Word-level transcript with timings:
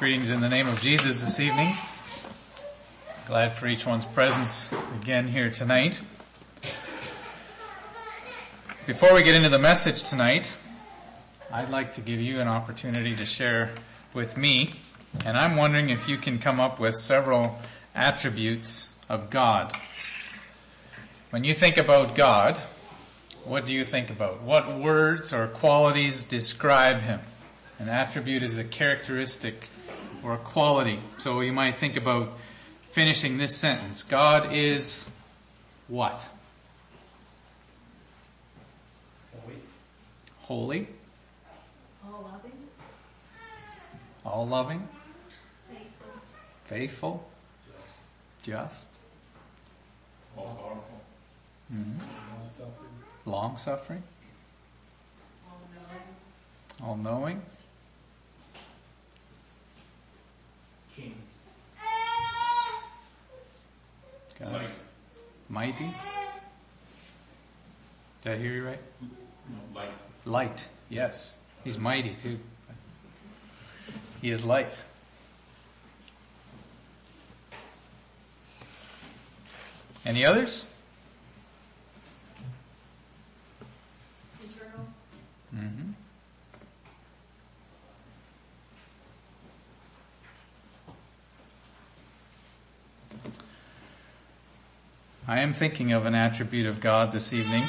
Greetings 0.00 0.30
in 0.30 0.40
the 0.40 0.48
name 0.48 0.66
of 0.66 0.80
Jesus 0.80 1.20
this 1.20 1.38
evening. 1.40 1.76
Glad 3.26 3.52
for 3.52 3.66
each 3.66 3.84
one's 3.84 4.06
presence 4.06 4.72
again 4.98 5.28
here 5.28 5.50
tonight. 5.50 6.00
Before 8.86 9.12
we 9.12 9.22
get 9.22 9.34
into 9.34 9.50
the 9.50 9.58
message 9.58 10.08
tonight, 10.08 10.54
I'd 11.52 11.68
like 11.68 11.92
to 11.92 12.00
give 12.00 12.18
you 12.18 12.40
an 12.40 12.48
opportunity 12.48 13.14
to 13.14 13.26
share 13.26 13.72
with 14.14 14.38
me, 14.38 14.72
and 15.22 15.36
I'm 15.36 15.54
wondering 15.56 15.90
if 15.90 16.08
you 16.08 16.16
can 16.16 16.38
come 16.38 16.60
up 16.60 16.80
with 16.80 16.96
several 16.96 17.58
attributes 17.94 18.94
of 19.10 19.28
God. 19.28 19.76
When 21.28 21.44
you 21.44 21.52
think 21.52 21.76
about 21.76 22.14
God, 22.14 22.58
what 23.44 23.66
do 23.66 23.74
you 23.74 23.84
think 23.84 24.08
about? 24.08 24.40
What 24.40 24.78
words 24.78 25.34
or 25.34 25.46
qualities 25.48 26.24
describe 26.24 27.02
Him? 27.02 27.20
An 27.78 27.90
attribute 27.90 28.42
is 28.42 28.56
a 28.56 28.64
characteristic 28.64 29.68
or 30.22 30.34
a 30.34 30.38
quality. 30.38 31.00
So 31.18 31.40
you 31.40 31.52
might 31.52 31.78
think 31.78 31.96
about 31.96 32.32
finishing 32.90 33.38
this 33.38 33.56
sentence. 33.56 34.02
God 34.02 34.52
is 34.52 35.06
what? 35.88 36.28
Holy. 39.32 39.56
Holy. 40.40 40.88
All 42.04 42.22
loving. 42.32 42.52
All 44.24 44.46
loving. 44.46 44.88
Faithful. 45.68 46.12
Faithful. 46.66 47.30
Just. 48.42 48.90
All 50.36 50.44
powerful. 50.44 51.00
Mm-hmm. 51.72 52.00
Long 52.00 52.50
suffering. 52.56 52.90
Long 53.26 53.58
suffering. 53.58 54.02
All 55.48 55.60
knowing. 55.74 56.88
All 56.88 56.96
knowing. 56.96 57.42
King. 61.00 61.14
God's 64.38 64.82
mighty. 65.48 65.86
Did 68.22 68.32
I 68.32 68.36
hear 68.36 68.52
you 68.52 68.66
right? 68.66 68.78
No, 69.00 69.80
light. 69.80 69.90
Light. 70.24 70.68
Yes. 70.88 71.36
He's 71.64 71.78
mighty 71.78 72.14
too. 72.14 72.38
He 74.20 74.30
is 74.30 74.44
light. 74.44 74.78
Any 80.04 80.24
others? 80.24 80.66
Eternal. 84.42 84.86
Mm-hmm. 85.54 85.89
I 95.30 95.42
am 95.42 95.52
thinking 95.52 95.92
of 95.92 96.06
an 96.06 96.16
attribute 96.16 96.66
of 96.66 96.80
God 96.80 97.12
this 97.12 97.32
evening, 97.32 97.62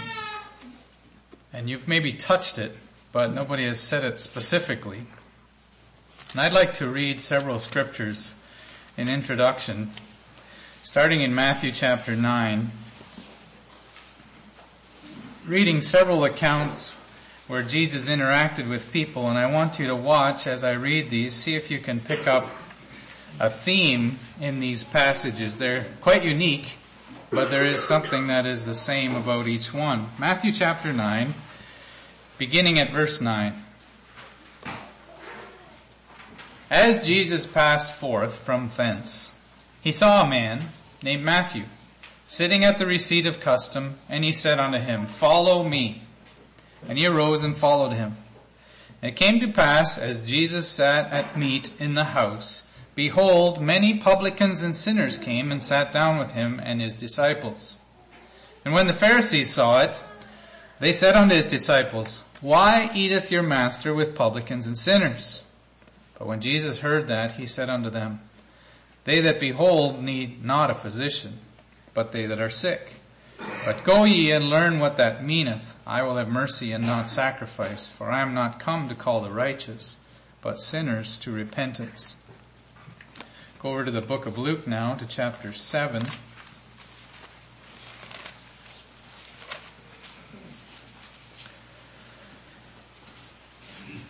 and 1.53 1.69
you've 1.69 1.87
maybe 1.87 2.11
touched 2.11 2.57
it, 2.57 2.75
but 3.11 3.35
nobody 3.35 3.67
has 3.67 3.79
said 3.79 4.03
it 4.03 4.19
specifically. 4.19 5.05
And 6.31 6.41
I'd 6.41 6.53
like 6.53 6.73
to 6.73 6.87
read 6.87 7.21
several 7.21 7.59
scriptures 7.59 8.33
in 8.97 9.07
introduction, 9.07 9.91
starting 10.81 11.21
in 11.21 11.35
Matthew 11.35 11.71
chapter 11.71 12.15
9, 12.15 12.71
reading 15.45 15.81
several 15.81 16.23
accounts 16.23 16.93
where 17.45 17.61
Jesus 17.61 18.09
interacted 18.09 18.67
with 18.67 18.91
people, 18.91 19.29
and 19.29 19.37
I 19.37 19.45
want 19.45 19.77
you 19.77 19.85
to 19.85 19.95
watch 19.95 20.47
as 20.47 20.63
I 20.63 20.71
read 20.71 21.11
these, 21.11 21.35
see 21.35 21.53
if 21.53 21.69
you 21.69 21.77
can 21.77 21.99
pick 21.99 22.25
up 22.25 22.47
a 23.39 23.51
theme 23.51 24.17
in 24.39 24.59
these 24.59 24.83
passages. 24.83 25.59
They're 25.59 25.85
quite 26.01 26.23
unique, 26.23 26.79
but 27.31 27.49
there 27.49 27.65
is 27.65 27.81
something 27.81 28.27
that 28.27 28.45
is 28.45 28.65
the 28.65 28.75
same 28.75 29.15
about 29.15 29.47
each 29.47 29.73
one. 29.73 30.09
Matthew 30.19 30.51
chapter 30.51 30.91
9, 30.91 31.33
beginning 32.37 32.77
at 32.77 32.91
verse 32.91 33.21
9. 33.21 33.53
As 36.69 37.05
Jesus 37.05 37.47
passed 37.47 37.93
forth 37.93 38.35
from 38.39 38.69
thence, 38.75 39.31
he 39.81 39.91
saw 39.91 40.23
a 40.23 40.29
man 40.29 40.71
named 41.01 41.23
Matthew 41.23 41.65
sitting 42.27 42.63
at 42.63 42.79
the 42.79 42.85
receipt 42.85 43.25
of 43.25 43.39
custom, 43.39 43.99
and 44.07 44.23
he 44.23 44.31
said 44.31 44.59
unto 44.59 44.77
him, 44.77 45.05
Follow 45.05 45.63
me. 45.63 46.01
And 46.87 46.97
he 46.97 47.05
arose 47.05 47.43
and 47.43 47.55
followed 47.55 47.93
him. 47.93 48.15
And 49.01 49.11
it 49.11 49.17
came 49.17 49.39
to 49.41 49.51
pass, 49.51 49.97
as 49.97 50.21
Jesus 50.21 50.67
sat 50.67 51.11
at 51.11 51.37
meat 51.37 51.71
in 51.77 51.93
the 51.93 52.05
house, 52.05 52.63
behold, 52.95 53.61
many 53.61 53.97
publicans 53.97 54.63
and 54.63 54.75
sinners 54.75 55.17
came 55.17 55.51
and 55.51 55.61
sat 55.61 55.91
down 55.91 56.17
with 56.17 56.31
him 56.31 56.59
and 56.63 56.81
his 56.81 56.95
disciples. 56.95 57.77
And 58.63 58.73
when 58.73 58.87
the 58.87 58.93
Pharisees 58.93 59.53
saw 59.53 59.79
it, 59.79 60.03
they 60.79 60.91
said 60.91 61.15
unto 61.15 61.35
his 61.35 61.45
disciples, 61.45 62.23
Why 62.41 62.89
eateth 62.93 63.31
your 63.31 63.43
master 63.43 63.93
with 63.93 64.15
publicans 64.15 64.67
and 64.67 64.77
sinners? 64.77 65.43
But 66.17 66.27
when 66.27 66.41
Jesus 66.41 66.79
heard 66.79 67.07
that, 67.07 67.33
he 67.33 67.45
said 67.45 67.69
unto 67.69 67.89
them, 67.89 68.21
They 69.03 69.21
that 69.21 69.39
behold 69.39 70.01
need 70.01 70.43
not 70.43 70.69
a 70.69 70.75
physician, 70.75 71.39
but 71.93 72.11
they 72.11 72.25
that 72.25 72.39
are 72.39 72.49
sick. 72.49 72.93
But 73.65 73.83
go 73.83 74.03
ye 74.03 74.31
and 74.31 74.49
learn 74.49 74.79
what 74.79 74.97
that 74.97 75.23
meaneth. 75.23 75.75
I 75.85 76.03
will 76.03 76.17
have 76.17 76.29
mercy 76.29 76.71
and 76.71 76.85
not 76.85 77.09
sacrifice, 77.09 77.87
for 77.87 78.11
I 78.11 78.21
am 78.21 78.33
not 78.33 78.59
come 78.59 78.87
to 78.89 78.95
call 78.95 79.21
the 79.21 79.31
righteous, 79.31 79.97
but 80.41 80.61
sinners 80.61 81.17
to 81.19 81.31
repentance. 81.31 82.17
Go 83.61 83.69
over 83.69 83.85
to 83.85 83.91
the 83.91 84.01
book 84.01 84.25
of 84.25 84.39
Luke 84.39 84.65
now, 84.65 84.95
to 84.95 85.05
chapter 85.05 85.53
7. 85.53 86.01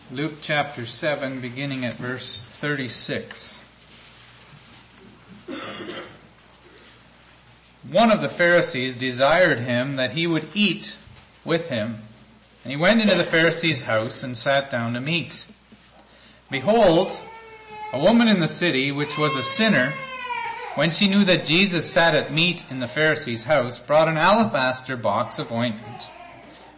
Luke 0.09 0.35
chapter 0.41 0.85
7, 0.85 1.41
beginning 1.41 1.83
at 1.83 1.95
verse 1.95 2.43
36. 2.53 3.59
One 7.89 8.09
of 8.09 8.21
the 8.21 8.29
Pharisees 8.29 8.95
desired 8.95 9.59
him 9.59 9.97
that 9.97 10.11
he 10.11 10.27
would 10.27 10.47
eat 10.53 10.95
with 11.43 11.67
him. 11.67 12.03
And 12.63 12.71
he 12.71 12.77
went 12.77 13.01
into 13.01 13.15
the 13.15 13.25
Pharisee's 13.25 13.81
house 13.81 14.23
and 14.23 14.37
sat 14.37 14.69
down 14.69 14.93
to 14.93 15.01
meat. 15.01 15.45
Behold, 16.49 17.21
a 17.93 17.99
woman 17.99 18.27
in 18.27 18.39
the 18.39 18.47
city, 18.47 18.91
which 18.91 19.17
was 19.17 19.35
a 19.35 19.43
sinner, 19.43 19.93
when 20.75 20.91
she 20.91 21.07
knew 21.07 21.25
that 21.25 21.43
Jesus 21.43 21.91
sat 21.91 22.15
at 22.15 22.33
meat 22.33 22.63
in 22.69 22.79
the 22.79 22.87
Pharisee's 22.87 23.43
house, 23.43 23.79
brought 23.79 24.07
an 24.07 24.17
alabaster 24.17 24.95
box 24.95 25.37
of 25.37 25.51
ointment, 25.51 26.09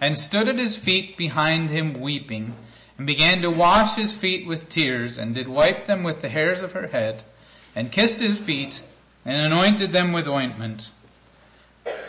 and 0.01 0.18
stood 0.18 0.47
at 0.47 0.57
his 0.57 0.75
feet 0.75 1.16
behind 1.16 1.69
him 1.69 2.01
weeping, 2.01 2.56
and 2.97 3.06
began 3.06 3.41
to 3.44 3.51
wash 3.51 3.96
his 3.96 4.12
feet 4.12 4.47
with 4.47 4.69
tears, 4.69 5.19
and 5.19 5.35
did 5.35 5.47
wipe 5.47 5.85
them 5.85 6.01
with 6.01 6.22
the 6.22 6.29
hairs 6.29 6.63
of 6.63 6.72
her 6.72 6.88
head, 6.88 7.24
and 7.75 7.91
kissed 7.91 8.19
his 8.19 8.40
feet, 8.40 8.84
and 9.24 9.35
anointed 9.35 9.91
them 9.91 10.12
with 10.12 10.28
ointment. 10.28 10.90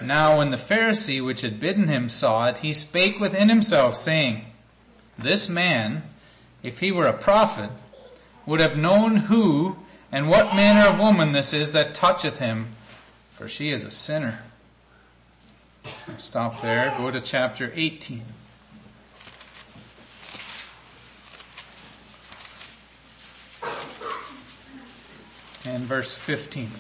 Now 0.01 0.39
when 0.39 0.51
the 0.51 0.57
Pharisee 0.57 1.25
which 1.25 1.43
had 1.43 1.61
bidden 1.61 1.89
him 1.89 2.09
saw 2.09 2.47
it, 2.47 2.59
he 2.59 2.73
spake 2.73 3.21
within 3.21 3.51
himself, 3.51 3.97
saying, 3.97 4.47
This 5.19 5.49
man, 5.49 6.03
if 6.63 6.81
he 6.81 6.91
were 6.91 7.07
a 7.07 7.13
prophet, 7.13 7.71
would 8.47 8.61
have 8.61 8.77
known 8.77 9.17
who 9.17 9.77
and 10.13 10.29
what 10.29 10.55
manner 10.55 10.89
of 10.89 10.99
woman 10.99 11.33
this 11.33 11.53
is 11.53 11.73
that 11.73 11.93
toucheth 11.95 12.39
him, 12.39 12.69
for 13.33 13.49
she 13.49 13.71
is 13.71 13.83
a 13.83 13.91
sinner. 13.91 14.43
I'll 15.85 16.19
stop 16.19 16.63
there, 16.63 16.95
go 16.97 17.11
to 17.11 17.21
chapter 17.21 17.73
18. 17.75 18.23
And 25.67 25.85
verse 25.85 26.15
15. 26.15 26.71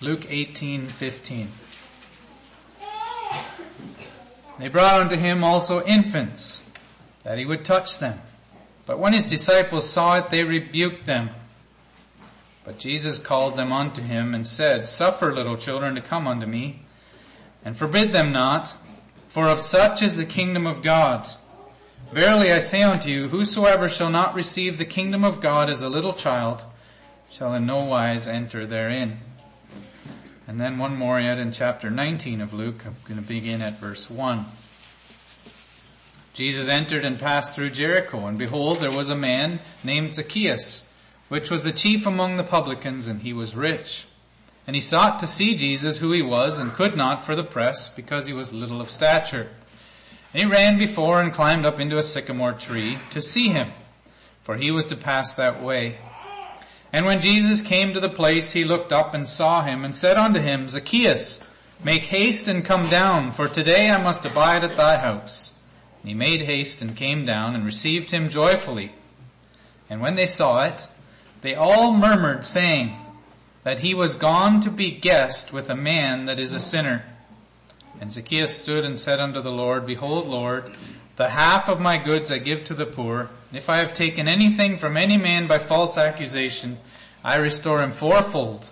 Luke 0.00 0.26
18, 0.28 0.88
15. 0.88 1.48
They 4.58 4.68
brought 4.68 5.00
unto 5.00 5.16
him 5.16 5.42
also 5.42 5.82
infants, 5.84 6.62
that 7.24 7.38
he 7.38 7.44
would 7.44 7.64
touch 7.64 7.98
them. 7.98 8.20
But 8.92 8.98
when 8.98 9.14
his 9.14 9.24
disciples 9.24 9.88
saw 9.88 10.18
it, 10.18 10.28
they 10.28 10.44
rebuked 10.44 11.06
them. 11.06 11.30
But 12.62 12.78
Jesus 12.78 13.18
called 13.18 13.56
them 13.56 13.72
unto 13.72 14.02
him 14.02 14.34
and 14.34 14.46
said, 14.46 14.86
Suffer 14.86 15.32
little 15.32 15.56
children 15.56 15.94
to 15.94 16.02
come 16.02 16.26
unto 16.26 16.44
me, 16.44 16.82
and 17.64 17.74
forbid 17.74 18.12
them 18.12 18.32
not, 18.32 18.76
for 19.28 19.48
of 19.48 19.62
such 19.62 20.02
is 20.02 20.18
the 20.18 20.26
kingdom 20.26 20.66
of 20.66 20.82
God. 20.82 21.26
Verily 22.12 22.52
I 22.52 22.58
say 22.58 22.82
unto 22.82 23.08
you, 23.08 23.28
whosoever 23.28 23.88
shall 23.88 24.10
not 24.10 24.34
receive 24.34 24.76
the 24.76 24.84
kingdom 24.84 25.24
of 25.24 25.40
God 25.40 25.70
as 25.70 25.80
a 25.80 25.88
little 25.88 26.12
child, 26.12 26.66
shall 27.30 27.54
in 27.54 27.64
no 27.64 27.82
wise 27.82 28.26
enter 28.26 28.66
therein. 28.66 29.20
And 30.46 30.60
then 30.60 30.76
one 30.76 30.96
more 30.96 31.18
yet 31.18 31.38
in 31.38 31.50
chapter 31.52 31.88
19 31.88 32.42
of 32.42 32.52
Luke. 32.52 32.84
I'm 32.84 32.96
going 33.08 33.18
to 33.18 33.26
begin 33.26 33.62
at 33.62 33.80
verse 33.80 34.10
1. 34.10 34.44
Jesus 36.32 36.66
entered 36.66 37.04
and 37.04 37.18
passed 37.18 37.54
through 37.54 37.70
Jericho, 37.70 38.26
and 38.26 38.38
behold, 38.38 38.80
there 38.80 38.90
was 38.90 39.10
a 39.10 39.14
man 39.14 39.60
named 39.84 40.14
Zacchaeus, 40.14 40.84
which 41.28 41.50
was 41.50 41.64
the 41.64 41.72
chief 41.72 42.06
among 42.06 42.36
the 42.36 42.44
publicans, 42.44 43.06
and 43.06 43.20
he 43.20 43.34
was 43.34 43.54
rich. 43.54 44.06
And 44.66 44.74
he 44.74 44.80
sought 44.80 45.18
to 45.18 45.26
see 45.26 45.56
Jesus 45.56 45.98
who 45.98 46.12
he 46.12 46.22
was, 46.22 46.58
and 46.58 46.72
could 46.72 46.96
not 46.96 47.22
for 47.22 47.36
the 47.36 47.44
press, 47.44 47.90
because 47.90 48.26
he 48.26 48.32
was 48.32 48.52
little 48.52 48.80
of 48.80 48.90
stature. 48.90 49.48
And 50.32 50.42
he 50.42 50.46
ran 50.46 50.78
before 50.78 51.20
and 51.20 51.34
climbed 51.34 51.66
up 51.66 51.78
into 51.78 51.98
a 51.98 52.02
sycamore 52.02 52.54
tree 52.54 52.98
to 53.10 53.20
see 53.20 53.48
him, 53.48 53.70
for 54.42 54.56
he 54.56 54.70
was 54.70 54.86
to 54.86 54.96
pass 54.96 55.34
that 55.34 55.62
way. 55.62 55.98
And 56.94 57.04
when 57.04 57.20
Jesus 57.20 57.60
came 57.60 57.92
to 57.92 58.00
the 58.00 58.08
place, 58.08 58.52
he 58.52 58.64
looked 58.64 58.92
up 58.92 59.12
and 59.12 59.28
saw 59.28 59.62
him, 59.62 59.84
and 59.84 59.94
said 59.94 60.16
unto 60.16 60.40
him, 60.40 60.70
Zacchaeus, 60.70 61.40
make 61.84 62.04
haste 62.04 62.48
and 62.48 62.64
come 62.64 62.88
down, 62.88 63.32
for 63.32 63.48
today 63.48 63.90
I 63.90 64.02
must 64.02 64.24
abide 64.24 64.64
at 64.64 64.78
thy 64.78 64.96
house. 64.96 65.52
And 66.02 66.08
he 66.08 66.14
made 66.14 66.42
haste 66.42 66.82
and 66.82 66.96
came 66.96 67.24
down 67.24 67.54
and 67.54 67.64
received 67.64 68.10
him 68.10 68.28
joyfully. 68.28 68.92
And 69.88 70.00
when 70.00 70.16
they 70.16 70.26
saw 70.26 70.64
it, 70.64 70.88
they 71.42 71.54
all 71.54 71.92
murmured, 71.92 72.44
saying 72.44 72.96
that 73.62 73.80
he 73.80 73.94
was 73.94 74.16
gone 74.16 74.60
to 74.60 74.70
be 74.70 74.90
guest 74.90 75.52
with 75.52 75.70
a 75.70 75.76
man 75.76 76.24
that 76.24 76.40
is 76.40 76.54
a 76.54 76.60
sinner. 76.60 77.04
And 78.00 78.12
Zacchaeus 78.12 78.60
stood 78.60 78.84
and 78.84 78.98
said 78.98 79.20
unto 79.20 79.40
the 79.40 79.52
Lord, 79.52 79.86
Behold, 79.86 80.26
Lord, 80.26 80.72
the 81.16 81.28
half 81.28 81.68
of 81.68 81.80
my 81.80 81.98
goods 81.98 82.32
I 82.32 82.38
give 82.38 82.64
to 82.64 82.74
the 82.74 82.86
poor, 82.86 83.30
and 83.50 83.58
if 83.58 83.70
I 83.70 83.78
have 83.78 83.94
taken 83.94 84.26
anything 84.26 84.78
from 84.78 84.96
any 84.96 85.16
man 85.16 85.46
by 85.46 85.58
false 85.58 85.96
accusation, 85.96 86.78
I 87.22 87.36
restore 87.36 87.82
him 87.82 87.92
fourfold. 87.92 88.70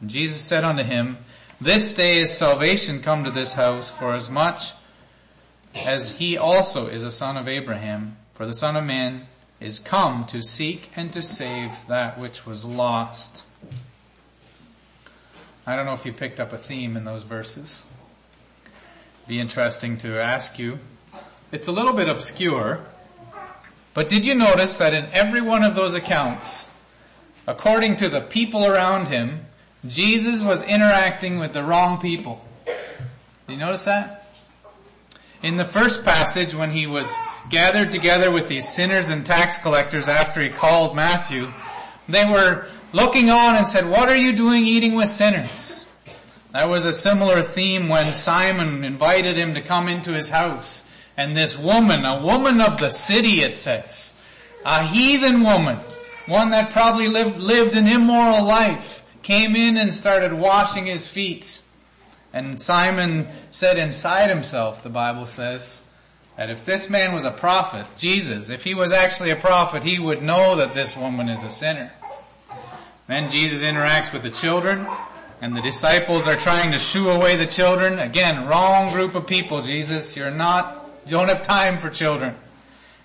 And 0.00 0.08
Jesus 0.08 0.40
said 0.40 0.64
unto 0.64 0.82
him, 0.82 1.18
This 1.60 1.92
day 1.92 2.18
is 2.18 2.32
salvation 2.32 3.02
come 3.02 3.24
to 3.24 3.30
this 3.30 3.54
house, 3.54 3.90
for 3.90 4.14
as 4.14 4.30
much 4.30 4.72
as 5.84 6.12
he 6.12 6.38
also 6.38 6.86
is 6.86 7.04
a 7.04 7.10
son 7.10 7.36
of 7.36 7.48
Abraham, 7.48 8.16
for 8.34 8.46
the 8.46 8.54
Son 8.54 8.76
of 8.76 8.84
Man 8.84 9.26
is 9.60 9.78
come 9.78 10.24
to 10.26 10.42
seek 10.42 10.90
and 10.96 11.12
to 11.12 11.22
save 11.22 11.72
that 11.88 12.18
which 12.18 12.46
was 12.46 12.64
lost. 12.64 13.42
I 15.66 15.74
don't 15.74 15.86
know 15.86 15.94
if 15.94 16.06
you 16.06 16.12
picked 16.12 16.38
up 16.38 16.52
a 16.52 16.58
theme 16.58 16.96
in 16.96 17.04
those 17.04 17.22
verses. 17.22 17.84
Be 19.26 19.40
interesting 19.40 19.96
to 19.98 20.20
ask 20.20 20.58
you. 20.58 20.78
It's 21.50 21.68
a 21.68 21.72
little 21.72 21.92
bit 21.92 22.08
obscure, 22.08 22.80
but 23.94 24.08
did 24.08 24.24
you 24.24 24.34
notice 24.34 24.78
that 24.78 24.94
in 24.94 25.06
every 25.06 25.40
one 25.40 25.64
of 25.64 25.74
those 25.74 25.94
accounts, 25.94 26.68
according 27.46 27.96
to 27.96 28.08
the 28.08 28.20
people 28.20 28.66
around 28.66 29.06
him, 29.06 29.46
Jesus 29.86 30.42
was 30.42 30.62
interacting 30.62 31.38
with 31.38 31.52
the 31.52 31.62
wrong 31.62 31.98
people? 31.98 32.44
Did 32.66 33.54
you 33.54 33.56
notice 33.56 33.84
that? 33.84 34.25
In 35.46 35.56
the 35.56 35.64
first 35.64 36.04
passage, 36.04 36.56
when 36.56 36.72
he 36.72 36.88
was 36.88 37.08
gathered 37.50 37.92
together 37.92 38.32
with 38.32 38.48
these 38.48 38.68
sinners 38.68 39.10
and 39.10 39.24
tax 39.24 39.60
collectors 39.60 40.08
after 40.08 40.40
he 40.40 40.48
called 40.48 40.96
Matthew, 40.96 41.46
they 42.08 42.24
were 42.24 42.66
looking 42.92 43.30
on 43.30 43.54
and 43.54 43.64
said, 43.64 43.88
what 43.88 44.08
are 44.08 44.16
you 44.16 44.32
doing 44.32 44.66
eating 44.66 44.96
with 44.96 45.08
sinners? 45.08 45.86
That 46.50 46.68
was 46.68 46.84
a 46.84 46.92
similar 46.92 47.42
theme 47.42 47.88
when 47.88 48.12
Simon 48.12 48.82
invited 48.82 49.36
him 49.36 49.54
to 49.54 49.60
come 49.60 49.88
into 49.88 50.12
his 50.12 50.30
house. 50.30 50.82
And 51.16 51.36
this 51.36 51.56
woman, 51.56 52.04
a 52.04 52.24
woman 52.24 52.60
of 52.60 52.80
the 52.80 52.90
city 52.90 53.42
it 53.42 53.56
says, 53.56 54.12
a 54.64 54.84
heathen 54.84 55.44
woman, 55.44 55.78
one 56.26 56.50
that 56.50 56.72
probably 56.72 57.06
lived, 57.06 57.38
lived 57.38 57.76
an 57.76 57.86
immoral 57.86 58.44
life, 58.44 59.04
came 59.22 59.54
in 59.54 59.76
and 59.76 59.94
started 59.94 60.32
washing 60.32 60.86
his 60.86 61.06
feet. 61.06 61.60
And 62.36 62.60
Simon 62.60 63.28
said 63.50 63.78
inside 63.78 64.28
himself, 64.28 64.82
the 64.82 64.90
Bible 64.90 65.24
says, 65.24 65.80
that 66.36 66.50
if 66.50 66.66
this 66.66 66.90
man 66.90 67.14
was 67.14 67.24
a 67.24 67.30
prophet, 67.30 67.86
Jesus, 67.96 68.50
if 68.50 68.62
he 68.62 68.74
was 68.74 68.92
actually 68.92 69.30
a 69.30 69.36
prophet, 69.36 69.82
he 69.82 69.98
would 69.98 70.22
know 70.22 70.56
that 70.56 70.74
this 70.74 70.98
woman 70.98 71.30
is 71.30 71.44
a 71.44 71.48
sinner. 71.48 71.90
Then 73.08 73.30
Jesus 73.30 73.62
interacts 73.62 74.12
with 74.12 74.22
the 74.22 74.28
children, 74.30 74.86
and 75.40 75.56
the 75.56 75.62
disciples 75.62 76.26
are 76.26 76.36
trying 76.36 76.72
to 76.72 76.78
shoo 76.78 77.08
away 77.08 77.36
the 77.36 77.46
children. 77.46 77.98
Again, 77.98 78.46
wrong 78.46 78.92
group 78.92 79.14
of 79.14 79.26
people, 79.26 79.62
Jesus. 79.62 80.14
You're 80.14 80.30
not, 80.30 80.90
you 81.06 81.12
don't 81.12 81.28
have 81.28 81.40
time 81.40 81.78
for 81.78 81.88
children. 81.88 82.34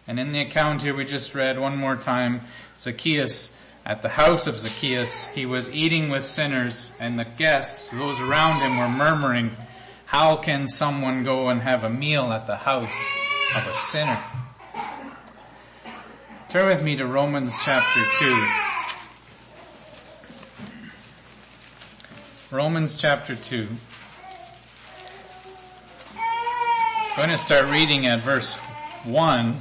And 0.07 0.19
in 0.19 0.33
the 0.33 0.41
account 0.41 0.81
here 0.81 0.93
we 0.93 1.05
just 1.05 1.33
read 1.33 1.57
one 1.57 1.77
more 1.77 1.95
time, 1.95 2.41
Zacchaeus, 2.77 3.49
at 3.85 4.01
the 4.01 4.09
house 4.09 4.47
of 4.47 4.57
Zacchaeus, 4.57 5.25
he 5.27 5.45
was 5.45 5.71
eating 5.71 6.09
with 6.09 6.23
sinners, 6.23 6.91
and 6.99 7.17
the 7.17 7.25
guests, 7.25 7.91
those 7.91 8.19
around 8.19 8.61
him 8.61 8.77
were 8.77 8.89
murmuring, 8.89 9.55
how 10.05 10.35
can 10.35 10.67
someone 10.67 11.23
go 11.23 11.49
and 11.49 11.61
have 11.61 11.83
a 11.83 11.89
meal 11.89 12.31
at 12.31 12.45
the 12.45 12.57
house 12.57 12.93
of 13.55 13.65
a 13.65 13.73
sinner? 13.73 14.21
Turn 16.49 16.67
with 16.67 16.83
me 16.83 16.97
to 16.97 17.07
Romans 17.07 17.57
chapter 17.63 18.01
2. 18.19 18.47
Romans 22.51 22.97
chapter 22.97 23.35
2. 23.37 23.67
I'm 26.17 27.15
going 27.15 27.29
to 27.29 27.37
start 27.37 27.69
reading 27.69 28.05
at 28.05 28.21
verse 28.21 28.55
1. 29.05 29.57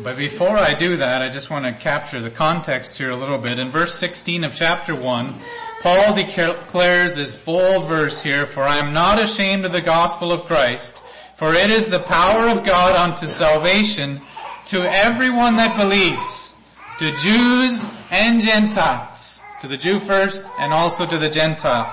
But 0.00 0.16
before 0.16 0.56
I 0.56 0.74
do 0.74 0.96
that, 0.98 1.22
I 1.22 1.28
just 1.28 1.50
want 1.50 1.64
to 1.64 1.72
capture 1.72 2.20
the 2.20 2.30
context 2.30 2.96
here 2.96 3.10
a 3.10 3.16
little 3.16 3.36
bit. 3.36 3.58
In 3.58 3.70
verse 3.70 3.96
16 3.96 4.44
of 4.44 4.54
chapter 4.54 4.94
1, 4.94 5.34
Paul 5.82 6.14
declares 6.14 7.16
this 7.16 7.36
bold 7.36 7.88
verse 7.88 8.22
here, 8.22 8.46
For 8.46 8.62
I 8.62 8.76
am 8.76 8.94
not 8.94 9.20
ashamed 9.20 9.64
of 9.64 9.72
the 9.72 9.80
gospel 9.80 10.30
of 10.30 10.44
Christ, 10.46 11.02
for 11.34 11.52
it 11.52 11.70
is 11.70 11.90
the 11.90 11.98
power 11.98 12.48
of 12.48 12.64
God 12.64 12.94
unto 12.94 13.26
salvation 13.26 14.20
to 14.66 14.82
everyone 14.82 15.56
that 15.56 15.76
believes, 15.76 16.54
to 16.98 17.10
Jews 17.16 17.84
and 18.12 18.40
Gentiles, 18.40 19.42
to 19.62 19.66
the 19.66 19.76
Jew 19.76 19.98
first 19.98 20.44
and 20.58 20.72
also 20.72 21.06
to 21.06 21.18
the 21.18 21.30
Gentile. 21.30 21.92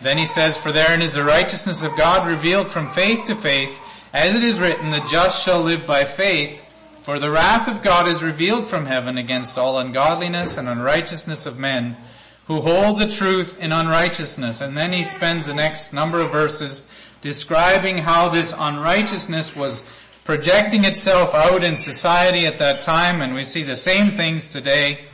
Then 0.00 0.16
he 0.16 0.26
says, 0.26 0.56
For 0.56 0.72
therein 0.72 1.02
is 1.02 1.12
the 1.12 1.24
righteousness 1.24 1.82
of 1.82 1.94
God 1.94 2.26
revealed 2.26 2.70
from 2.70 2.88
faith 2.88 3.26
to 3.26 3.34
faith, 3.34 3.82
as 4.14 4.34
it 4.34 4.44
is 4.44 4.60
written, 4.60 4.92
the 4.92 5.00
just 5.00 5.44
shall 5.44 5.60
live 5.60 5.86
by 5.86 6.04
faith, 6.06 6.63
for 7.04 7.18
the 7.18 7.30
wrath 7.30 7.68
of 7.68 7.82
God 7.82 8.08
is 8.08 8.22
revealed 8.22 8.66
from 8.66 8.86
heaven 8.86 9.18
against 9.18 9.58
all 9.58 9.78
ungodliness 9.78 10.56
and 10.56 10.66
unrighteousness 10.66 11.44
of 11.44 11.58
men, 11.58 11.98
who 12.46 12.62
hold 12.62 12.98
the 12.98 13.06
truth 13.06 13.60
in 13.60 13.72
unrighteousness. 13.72 14.62
And 14.62 14.74
then 14.74 14.90
he 14.90 15.04
spends 15.04 15.44
the 15.44 15.52
next 15.52 15.92
number 15.92 16.20
of 16.20 16.32
verses 16.32 16.82
describing 17.20 17.98
how 17.98 18.30
this 18.30 18.54
unrighteousness 18.56 19.54
was 19.54 19.84
projecting 20.24 20.84
itself 20.84 21.34
out 21.34 21.62
in 21.62 21.76
society 21.76 22.46
at 22.46 22.58
that 22.58 22.80
time, 22.80 23.20
and 23.20 23.34
we 23.34 23.44
see 23.44 23.64
the 23.64 23.76
same 23.76 24.10
things 24.10 24.48
today. 24.48 25.04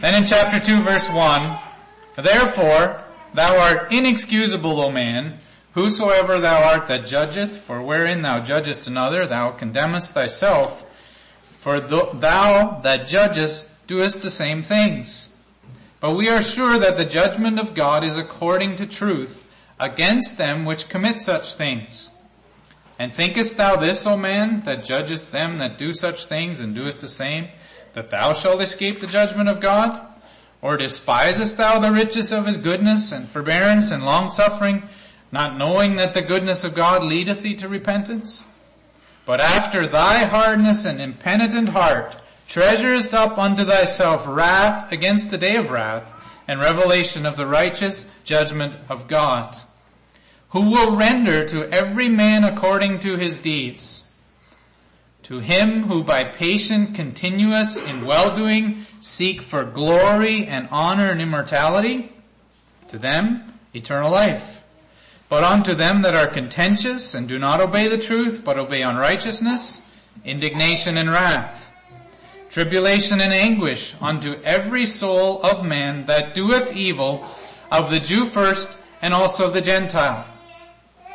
Then 0.00 0.14
in 0.14 0.24
chapter 0.24 0.58
2 0.58 0.82
verse 0.82 1.10
1, 1.10 1.58
Therefore, 2.16 3.04
thou 3.34 3.58
art 3.58 3.92
inexcusable, 3.92 4.80
O 4.80 4.90
man, 4.90 5.40
whosoever 5.72 6.40
thou 6.40 6.64
art 6.64 6.86
that 6.86 7.06
judgeth, 7.06 7.58
for 7.58 7.82
wherein 7.82 8.22
thou 8.22 8.40
judgest 8.40 8.86
another, 8.86 9.26
thou 9.26 9.50
condemnest 9.50 10.12
thyself, 10.12 10.85
for 11.66 11.80
thou 11.80 12.78
that 12.84 13.08
judgest 13.08 13.68
doest 13.88 14.22
the 14.22 14.30
same 14.30 14.62
things. 14.62 15.30
But 15.98 16.14
we 16.14 16.28
are 16.28 16.40
sure 16.40 16.78
that 16.78 16.94
the 16.94 17.04
judgment 17.04 17.58
of 17.58 17.74
God 17.74 18.04
is 18.04 18.16
according 18.16 18.76
to 18.76 18.86
truth 18.86 19.42
against 19.80 20.38
them 20.38 20.64
which 20.64 20.88
commit 20.88 21.18
such 21.18 21.56
things. 21.56 22.08
And 23.00 23.12
thinkest 23.12 23.56
thou 23.56 23.74
this, 23.74 24.06
O 24.06 24.16
man, 24.16 24.60
that 24.60 24.84
judgest 24.84 25.32
them 25.32 25.58
that 25.58 25.76
do 25.76 25.92
such 25.92 26.26
things 26.26 26.60
and 26.60 26.72
doest 26.72 27.00
the 27.00 27.08
same, 27.08 27.48
that 27.94 28.10
thou 28.10 28.32
shalt 28.32 28.62
escape 28.62 29.00
the 29.00 29.08
judgment 29.08 29.48
of 29.48 29.58
God? 29.58 30.00
Or 30.62 30.76
despisest 30.76 31.56
thou 31.56 31.80
the 31.80 31.90
riches 31.90 32.30
of 32.30 32.46
his 32.46 32.58
goodness 32.58 33.10
and 33.10 33.28
forbearance 33.28 33.90
and 33.90 34.04
long 34.04 34.28
suffering, 34.28 34.84
not 35.32 35.58
knowing 35.58 35.96
that 35.96 36.14
the 36.14 36.22
goodness 36.22 36.62
of 36.62 36.76
God 36.76 37.02
leadeth 37.02 37.42
thee 37.42 37.56
to 37.56 37.68
repentance? 37.68 38.44
But 39.26 39.40
after 39.40 39.88
thy 39.88 40.24
hardness 40.24 40.84
and 40.86 41.00
impenitent 41.00 41.70
heart, 41.70 42.16
treasurest 42.46 43.12
up 43.12 43.36
unto 43.36 43.64
thyself 43.64 44.24
wrath 44.26 44.92
against 44.92 45.30
the 45.30 45.36
day 45.36 45.56
of 45.56 45.70
wrath 45.70 46.04
and 46.46 46.60
revelation 46.60 47.26
of 47.26 47.36
the 47.36 47.46
righteous 47.46 48.06
judgment 48.22 48.76
of 48.88 49.08
God, 49.08 49.56
who 50.50 50.70
will 50.70 50.96
render 50.96 51.44
to 51.44 51.68
every 51.70 52.08
man 52.08 52.44
according 52.44 53.00
to 53.00 53.16
his 53.16 53.40
deeds. 53.40 54.04
To 55.24 55.40
him 55.40 55.82
who 55.82 56.04
by 56.04 56.22
patient 56.22 56.94
continuous 56.94 57.76
in 57.76 58.06
well-doing 58.06 58.86
seek 59.00 59.42
for 59.42 59.64
glory 59.64 60.46
and 60.46 60.68
honor 60.70 61.10
and 61.10 61.20
immortality, 61.20 62.12
to 62.86 62.96
them 62.96 63.54
eternal 63.74 64.12
life. 64.12 64.55
But 65.28 65.42
unto 65.42 65.74
them 65.74 66.02
that 66.02 66.14
are 66.14 66.28
contentious 66.28 67.14
and 67.14 67.26
do 67.26 67.38
not 67.38 67.60
obey 67.60 67.88
the 67.88 67.98
truth, 67.98 68.42
but 68.44 68.58
obey 68.58 68.82
unrighteousness, 68.82 69.80
indignation 70.24 70.96
and 70.96 71.10
wrath, 71.10 71.72
tribulation 72.50 73.20
and 73.20 73.32
anguish 73.32 73.94
unto 74.00 74.40
every 74.44 74.86
soul 74.86 75.42
of 75.42 75.66
man 75.66 76.06
that 76.06 76.34
doeth 76.34 76.76
evil, 76.76 77.26
of 77.70 77.90
the 77.90 78.00
Jew 78.00 78.26
first 78.26 78.78
and 79.02 79.12
also 79.12 79.46
of 79.46 79.52
the 79.52 79.60
Gentile. 79.60 80.24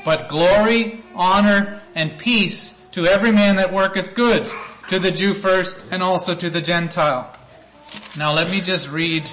But 0.03 0.29
glory, 0.29 1.03
honor, 1.15 1.81
and 1.95 2.17
peace 2.17 2.73
to 2.91 3.05
every 3.05 3.31
man 3.31 3.55
that 3.55 3.71
worketh 3.71 4.13
good, 4.13 4.47
to 4.89 4.99
the 4.99 5.11
Jew 5.11 5.33
first 5.33 5.85
and 5.91 6.03
also 6.03 6.35
to 6.35 6.49
the 6.49 6.61
Gentile. 6.61 7.33
Now 8.17 8.33
let 8.33 8.49
me 8.49 8.61
just 8.61 8.89
read 8.89 9.29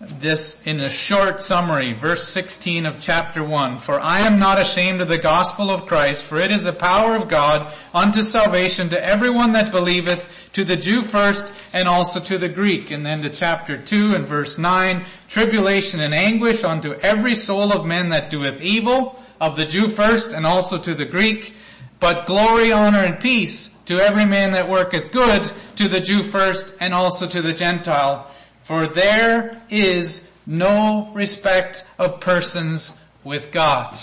this 0.00 0.60
in 0.64 0.80
a 0.80 0.90
short 0.90 1.40
summary, 1.40 1.92
verse 1.92 2.26
16 2.26 2.84
of 2.84 3.00
chapter 3.00 3.44
1. 3.44 3.78
For 3.78 4.00
I 4.00 4.20
am 4.20 4.40
not 4.40 4.60
ashamed 4.60 5.00
of 5.00 5.06
the 5.06 5.18
gospel 5.18 5.70
of 5.70 5.86
Christ, 5.86 6.24
for 6.24 6.40
it 6.40 6.50
is 6.50 6.64
the 6.64 6.72
power 6.72 7.14
of 7.14 7.28
God 7.28 7.72
unto 7.94 8.22
salvation 8.22 8.88
to 8.88 9.04
everyone 9.04 9.52
that 9.52 9.70
believeth, 9.70 10.50
to 10.54 10.64
the 10.64 10.76
Jew 10.76 11.02
first, 11.02 11.52
and 11.72 11.86
also 11.86 12.18
to 12.20 12.38
the 12.38 12.48
Greek. 12.48 12.90
And 12.90 13.06
then 13.06 13.22
to 13.22 13.30
chapter 13.30 13.76
2 13.76 14.16
and 14.16 14.26
verse 14.26 14.58
9, 14.58 15.06
tribulation 15.28 16.00
and 16.00 16.12
anguish 16.12 16.64
unto 16.64 16.94
every 16.94 17.36
soul 17.36 17.72
of 17.72 17.86
men 17.86 18.08
that 18.08 18.30
doeth 18.30 18.60
evil, 18.60 19.20
of 19.40 19.56
the 19.56 19.64
Jew 19.64 19.88
first, 19.88 20.32
and 20.32 20.44
also 20.44 20.76
to 20.76 20.94
the 20.94 21.04
Greek. 21.04 21.54
But 22.00 22.26
glory, 22.26 22.72
honor, 22.72 23.04
and 23.04 23.20
peace 23.20 23.70
to 23.86 24.00
every 24.00 24.24
man 24.24 24.52
that 24.52 24.68
worketh 24.68 25.12
good, 25.12 25.52
to 25.76 25.86
the 25.86 26.00
Jew 26.00 26.24
first, 26.24 26.74
and 26.80 26.92
also 26.92 27.28
to 27.28 27.42
the 27.42 27.52
Gentile. 27.52 28.28
For 28.64 28.86
there 28.86 29.62
is 29.68 30.28
no 30.46 31.10
respect 31.14 31.86
of 31.98 32.20
persons 32.20 32.92
with 33.22 33.52
God. 33.52 33.96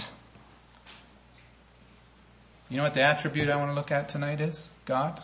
You 2.70 2.78
know 2.78 2.84
what 2.84 2.94
the 2.94 3.02
attribute 3.02 3.50
I 3.50 3.58
want 3.58 3.72
to 3.72 3.76
look 3.76 3.92
at 3.92 4.08
tonight 4.08 4.40
is? 4.40 4.70
God. 4.86 5.22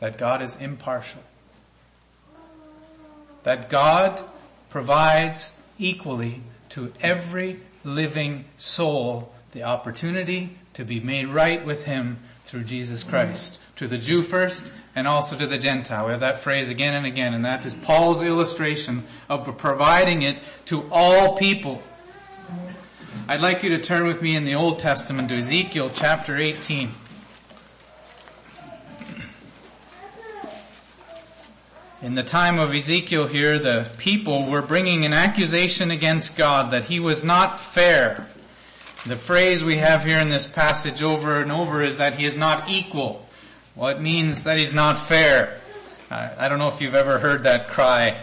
That 0.00 0.18
God 0.18 0.42
is 0.42 0.56
impartial. 0.56 1.22
That 3.44 3.70
God 3.70 4.22
provides 4.68 5.52
equally 5.78 6.42
to 6.70 6.92
every 7.00 7.60
living 7.84 8.44
soul 8.56 9.32
the 9.52 9.62
opportunity 9.62 10.58
to 10.74 10.84
be 10.84 11.00
made 11.00 11.28
right 11.28 11.64
with 11.64 11.84
Him 11.84 12.18
through 12.44 12.64
Jesus 12.64 13.02
Christ. 13.02 13.58
To 13.82 13.88
the 13.88 13.98
Jew 13.98 14.22
first 14.22 14.72
and 14.94 15.08
also 15.08 15.36
to 15.36 15.44
the 15.44 15.58
Gentile. 15.58 16.04
We 16.06 16.12
have 16.12 16.20
that 16.20 16.38
phrase 16.38 16.68
again 16.68 16.94
and 16.94 17.04
again 17.04 17.34
and 17.34 17.44
that 17.44 17.66
is 17.66 17.74
Paul's 17.74 18.22
illustration 18.22 19.04
of 19.28 19.58
providing 19.58 20.22
it 20.22 20.38
to 20.66 20.88
all 20.92 21.36
people. 21.36 21.82
I'd 23.26 23.40
like 23.40 23.64
you 23.64 23.70
to 23.70 23.80
turn 23.80 24.06
with 24.06 24.22
me 24.22 24.36
in 24.36 24.44
the 24.44 24.54
Old 24.54 24.78
Testament 24.78 25.30
to 25.30 25.36
Ezekiel 25.36 25.90
chapter 25.92 26.36
18. 26.36 26.94
In 32.02 32.14
the 32.14 32.22
time 32.22 32.60
of 32.60 32.72
Ezekiel 32.72 33.26
here, 33.26 33.58
the 33.58 33.90
people 33.98 34.46
were 34.46 34.62
bringing 34.62 35.04
an 35.04 35.12
accusation 35.12 35.90
against 35.90 36.36
God 36.36 36.70
that 36.70 36.84
he 36.84 37.00
was 37.00 37.24
not 37.24 37.60
fair. 37.60 38.28
The 39.06 39.16
phrase 39.16 39.64
we 39.64 39.78
have 39.78 40.04
here 40.04 40.20
in 40.20 40.28
this 40.28 40.46
passage 40.46 41.02
over 41.02 41.40
and 41.40 41.50
over 41.50 41.82
is 41.82 41.96
that 41.96 42.14
he 42.14 42.24
is 42.24 42.36
not 42.36 42.70
equal. 42.70 43.26
Well, 43.74 43.88
it 43.88 44.00
means 44.00 44.44
that 44.44 44.58
he's 44.58 44.74
not 44.74 44.98
fair. 44.98 45.58
I 46.10 46.48
don't 46.48 46.58
know 46.58 46.68
if 46.68 46.82
you've 46.82 46.94
ever 46.94 47.18
heard 47.18 47.44
that 47.44 47.68
cry 47.68 48.18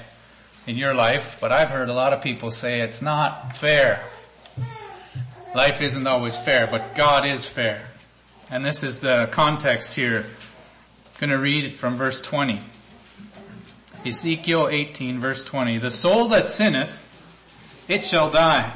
in 0.68 0.78
your 0.78 0.94
life, 0.94 1.38
but 1.42 1.52
I've 1.52 1.72
heard 1.72 1.90
a 1.90 1.94
lot 1.94 2.14
of 2.14 2.22
people 2.22 2.52
say 2.52 2.82
it's 2.82 3.02
not 3.02 3.58
fair. 3.58 4.04
Life 5.56 5.82
isn't 5.82 6.06
always 6.06 6.38
fair, 6.38 6.68
but 6.68 6.94
God 6.96 7.26
is 7.26 7.46
fair. 7.46 7.82
And 8.52 8.64
this 8.64 8.84
is 8.84 9.00
the 9.00 9.28
context 9.32 9.96
here. 9.96 10.28
I'm 10.28 11.20
going 11.20 11.32
to 11.32 11.40
read 11.40 11.74
from 11.74 11.98
verse 11.98 12.22
20. 12.22 12.62
Ezekiel 14.06 14.68
18 14.70 15.20
verse 15.20 15.44
20. 15.44 15.80
The 15.80 15.90
soul 15.90 16.28
that 16.28 16.52
sinneth, 16.52 17.04
it 17.88 18.04
shall 18.04 18.30
die. 18.30 18.72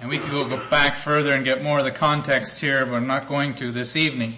And 0.00 0.08
we 0.08 0.18
can 0.18 0.30
go 0.30 0.60
back 0.68 0.96
further 0.96 1.30
and 1.30 1.44
get 1.44 1.62
more 1.62 1.78
of 1.78 1.84
the 1.84 1.92
context 1.92 2.60
here, 2.60 2.84
but 2.84 2.96
I'm 2.96 3.06
not 3.06 3.28
going 3.28 3.54
to 3.56 3.70
this 3.70 3.94
evening. 3.94 4.34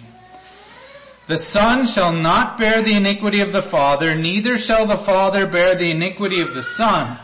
The 1.27 1.37
son 1.37 1.85
shall 1.85 2.11
not 2.11 2.57
bear 2.57 2.81
the 2.81 2.95
iniquity 2.95 3.41
of 3.41 3.53
the 3.53 3.61
father, 3.61 4.15
neither 4.15 4.57
shall 4.57 4.85
the 4.85 4.97
father 4.97 5.45
bear 5.45 5.75
the 5.75 5.91
iniquity 5.91 6.41
of 6.41 6.53
the 6.53 6.63
son. 6.63 7.17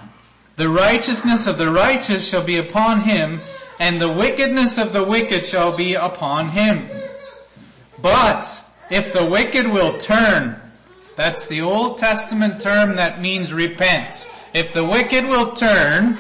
The 0.56 0.70
righteousness 0.70 1.48
of 1.48 1.58
the 1.58 1.72
righteous 1.72 2.28
shall 2.28 2.44
be 2.44 2.58
upon 2.58 3.02
him, 3.02 3.42
and 3.80 4.00
the 4.00 4.12
wickedness 4.12 4.78
of 4.78 4.94
the 4.94 5.04
wicked 5.04 5.46
shall 5.46 5.76
be 5.76 5.94
upon 5.94 6.50
him. 6.50 6.90
But 8.00 8.64
if 8.90 9.14
the 9.14 9.26
wicked 9.26 9.68
will 9.68 9.98
turn, 9.98 10.60
that's 11.16 11.46
the 11.48 11.62
Old 11.62 11.98
Testament 11.98 12.62
term 12.62 12.96
that 12.96 13.22
means 13.22 13.52
repent. 13.52 14.28
If 14.54 14.74
the 14.74 14.86
wicked 14.86 15.26
will 15.26 15.54
turn 15.54 16.18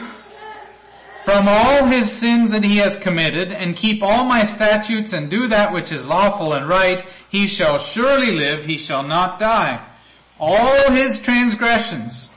from 1.27 1.49
all 1.49 1.83
his 1.83 2.09
sins 2.09 2.51
that 2.51 2.63
he 2.63 2.77
hath 2.77 3.01
committed, 3.01 3.51
and 3.51 3.75
keep 3.75 4.01
all 4.01 4.23
my 4.23 4.45
statutes, 4.45 5.11
and 5.11 5.29
do 5.29 5.47
that 5.47 5.73
which 5.73 5.91
is 5.91 6.07
lawful 6.07 6.53
and 6.53 6.69
right, 6.69 7.05
he 7.27 7.47
shall 7.47 7.77
surely 7.79 8.31
live, 8.31 8.63
he 8.63 8.77
shall 8.77 9.03
not 9.03 9.37
die. 9.37 9.85
All 10.39 10.89
his 10.89 11.19
transgressions 11.19 12.31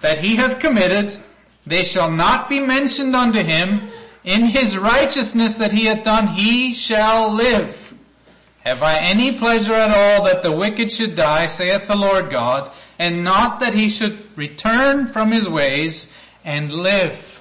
that 0.00 0.20
he 0.20 0.36
hath 0.36 0.60
committed, 0.60 1.18
they 1.66 1.82
shall 1.82 2.08
not 2.08 2.48
be 2.48 2.60
mentioned 2.60 3.16
unto 3.16 3.40
him. 3.40 3.88
In 4.22 4.44
his 4.44 4.76
righteousness 4.76 5.58
that 5.58 5.72
he 5.72 5.86
hath 5.86 6.04
done, 6.04 6.28
he 6.28 6.72
shall 6.72 7.32
live. 7.32 7.96
Have 8.60 8.80
I 8.80 9.00
any 9.00 9.36
pleasure 9.36 9.74
at 9.74 9.90
all 9.90 10.24
that 10.26 10.44
the 10.44 10.52
wicked 10.52 10.92
should 10.92 11.16
die, 11.16 11.46
saith 11.46 11.88
the 11.88 11.96
Lord 11.96 12.30
God, 12.30 12.70
and 12.96 13.24
not 13.24 13.58
that 13.58 13.74
he 13.74 13.90
should 13.90 14.38
return 14.38 15.08
from 15.08 15.32
his 15.32 15.48
ways 15.48 16.06
and 16.44 16.72
live? 16.72 17.35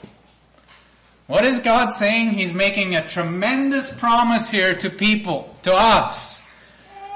What 1.27 1.43
is 1.43 1.59
God 1.59 1.89
saying? 1.89 2.31
He's 2.31 2.53
making 2.53 2.95
a 2.95 3.07
tremendous 3.07 3.89
promise 3.89 4.49
here 4.49 4.75
to 4.75 4.89
people, 4.89 5.55
to 5.63 5.73
us, 5.73 6.43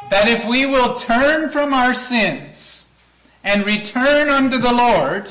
that 0.09 0.27
if 0.27 0.45
we 0.47 0.65
will 0.65 0.95
turn 0.95 1.51
from 1.51 1.73
our 1.73 1.93
sins 1.93 2.85
and 3.43 3.65
return 3.65 4.29
unto 4.29 4.57
the 4.57 4.71
Lord, 4.71 5.29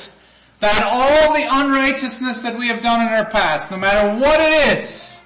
that 0.60 0.82
all 0.84 1.34
the 1.34 1.46
unrighteousness 1.48 2.40
that 2.40 2.56
we 2.56 2.68
have 2.68 2.80
done 2.80 3.00
in 3.00 3.08
our 3.08 3.24
past, 3.24 3.70
no 3.70 3.76
matter 3.76 4.18
what 4.20 4.40
it 4.40 4.78
is, 4.78 5.22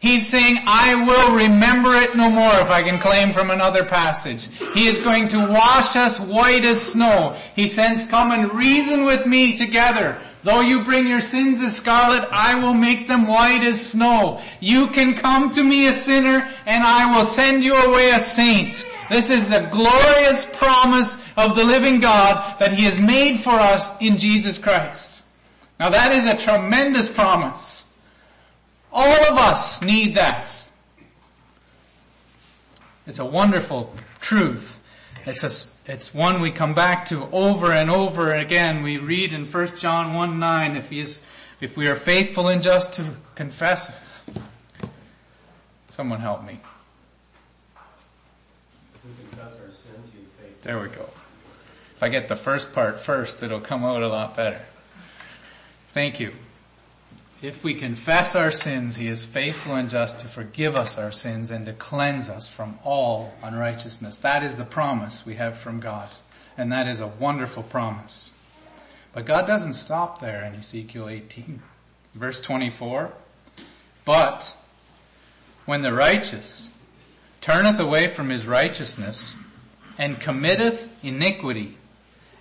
He's 0.00 0.26
saying, 0.26 0.56
I 0.66 0.94
will 0.94 1.36
remember 1.36 1.94
it 1.94 2.16
no 2.16 2.30
more 2.30 2.58
if 2.60 2.70
I 2.70 2.82
can 2.82 2.98
claim 2.98 3.34
from 3.34 3.50
another 3.50 3.84
passage. 3.84 4.48
He 4.72 4.86
is 4.86 4.98
going 4.98 5.28
to 5.28 5.46
wash 5.46 5.94
us 5.94 6.18
white 6.18 6.64
as 6.64 6.80
snow. 6.80 7.36
He 7.54 7.68
says, 7.68 8.06
come 8.06 8.32
and 8.32 8.50
reason 8.54 9.04
with 9.04 9.26
me 9.26 9.54
together. 9.54 10.18
Though 10.42 10.60
you 10.60 10.84
bring 10.84 11.06
your 11.06 11.20
sins 11.20 11.60
as 11.60 11.76
scarlet, 11.76 12.26
I 12.30 12.54
will 12.54 12.72
make 12.72 13.06
them 13.06 13.26
white 13.26 13.62
as 13.62 13.90
snow. 13.90 14.40
You 14.58 14.88
can 14.88 15.14
come 15.14 15.50
to 15.52 15.62
me 15.62 15.86
a 15.86 15.92
sinner 15.92 16.50
and 16.64 16.82
I 16.82 17.16
will 17.16 17.24
send 17.24 17.62
you 17.62 17.74
away 17.74 18.10
a 18.10 18.18
saint. 18.18 18.86
This 19.10 19.30
is 19.30 19.50
the 19.50 19.68
glorious 19.70 20.46
promise 20.46 21.22
of 21.36 21.56
the 21.56 21.64
living 21.64 22.00
God 22.00 22.58
that 22.58 22.72
He 22.72 22.84
has 22.84 22.98
made 22.98 23.40
for 23.40 23.50
us 23.50 23.90
in 24.00 24.16
Jesus 24.16 24.56
Christ. 24.56 25.22
Now 25.78 25.90
that 25.90 26.12
is 26.12 26.24
a 26.24 26.36
tremendous 26.36 27.08
promise. 27.08 27.86
All 28.92 29.32
of 29.32 29.38
us 29.38 29.82
need 29.82 30.14
that. 30.14 30.68
It's 33.06 33.18
a 33.18 33.24
wonderful 33.24 33.92
truth. 34.20 34.78
It's 35.26 35.42
a, 35.42 35.70
it's 35.90 36.14
one 36.14 36.40
we 36.40 36.52
come 36.52 36.72
back 36.72 37.06
to 37.06 37.28
over 37.32 37.72
and 37.72 37.90
over 37.90 38.32
again. 38.32 38.84
We 38.84 38.98
read 38.98 39.32
in 39.32 39.44
1 39.44 39.76
John 39.76 40.14
1 40.14 40.38
9, 40.38 40.76
if 40.76 40.88
he 40.88 41.00
is, 41.00 41.18
if 41.60 41.76
we 41.76 41.88
are 41.88 41.96
faithful 41.96 42.46
and 42.46 42.62
just 42.62 42.92
to 42.94 43.14
confess. 43.34 43.92
Someone 45.90 46.20
help 46.20 46.44
me. 46.44 46.60
There 50.62 50.78
we 50.78 50.88
go. 50.88 51.08
If 51.96 52.02
I 52.02 52.08
get 52.08 52.28
the 52.28 52.36
first 52.36 52.72
part 52.72 53.00
first, 53.00 53.42
it'll 53.42 53.60
come 53.60 53.84
out 53.84 54.02
a 54.02 54.08
lot 54.08 54.36
better. 54.36 54.60
Thank 55.92 56.20
you. 56.20 56.32
If 57.42 57.64
we 57.64 57.72
confess 57.72 58.34
our 58.34 58.52
sins, 58.52 58.96
He 58.96 59.08
is 59.08 59.24
faithful 59.24 59.74
and 59.74 59.88
just 59.88 60.18
to 60.18 60.28
forgive 60.28 60.76
us 60.76 60.98
our 60.98 61.10
sins 61.10 61.50
and 61.50 61.64
to 61.64 61.72
cleanse 61.72 62.28
us 62.28 62.46
from 62.46 62.78
all 62.84 63.32
unrighteousness. 63.42 64.18
That 64.18 64.42
is 64.42 64.56
the 64.56 64.66
promise 64.66 65.24
we 65.24 65.36
have 65.36 65.56
from 65.56 65.80
God. 65.80 66.10
And 66.58 66.70
that 66.70 66.86
is 66.86 67.00
a 67.00 67.06
wonderful 67.06 67.62
promise. 67.62 68.32
But 69.14 69.24
God 69.24 69.46
doesn't 69.46 69.72
stop 69.72 70.20
there 70.20 70.44
in 70.44 70.54
Ezekiel 70.54 71.08
18. 71.08 71.62
Verse 72.14 72.42
24. 72.42 73.10
But 74.04 74.54
when 75.64 75.80
the 75.80 75.94
righteous 75.94 76.68
turneth 77.40 77.80
away 77.80 78.08
from 78.08 78.28
his 78.28 78.46
righteousness 78.46 79.34
and 79.96 80.20
committeth 80.20 80.90
iniquity 81.02 81.78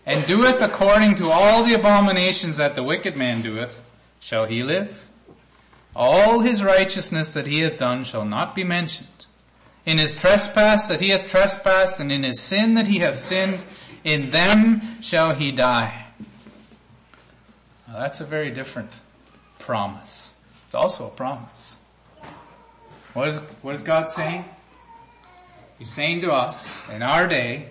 and 0.05 0.27
doeth 0.27 0.61
according 0.61 1.15
to 1.15 1.31
all 1.31 1.63
the 1.63 1.73
abominations 1.73 2.57
that 2.57 2.75
the 2.75 2.83
wicked 2.83 3.15
man 3.15 3.41
doeth, 3.41 3.81
shall 4.19 4.45
he 4.45 4.63
live? 4.63 5.09
All 5.95 6.39
his 6.39 6.63
righteousness 6.63 7.33
that 7.33 7.47
he 7.47 7.59
hath 7.59 7.77
done 7.77 8.03
shall 8.03 8.25
not 8.25 8.55
be 8.55 8.63
mentioned. 8.63 9.07
In 9.85 9.97
his 9.97 10.13
trespass 10.13 10.87
that 10.87 11.01
he 11.01 11.09
hath 11.09 11.27
trespassed, 11.29 11.99
and 11.99 12.11
in 12.11 12.23
his 12.23 12.39
sin 12.39 12.75
that 12.75 12.87
he 12.87 12.99
hath 12.99 13.17
sinned, 13.17 13.63
in 14.03 14.29
them 14.29 15.01
shall 15.01 15.33
he 15.33 15.51
die. 15.51 16.05
Now 17.87 17.99
that's 17.99 18.21
a 18.21 18.25
very 18.25 18.51
different 18.51 19.01
promise. 19.57 20.31
It's 20.65 20.75
also 20.75 21.07
a 21.07 21.09
promise. 21.09 21.77
What 23.13 23.29
is, 23.29 23.37
what 23.61 23.75
is 23.75 23.81
God 23.81 24.09
saying? 24.09 24.45
He's 25.79 25.89
saying 25.89 26.21
to 26.21 26.31
us 26.31 26.81
in 26.93 27.01
our 27.01 27.27
day 27.27 27.69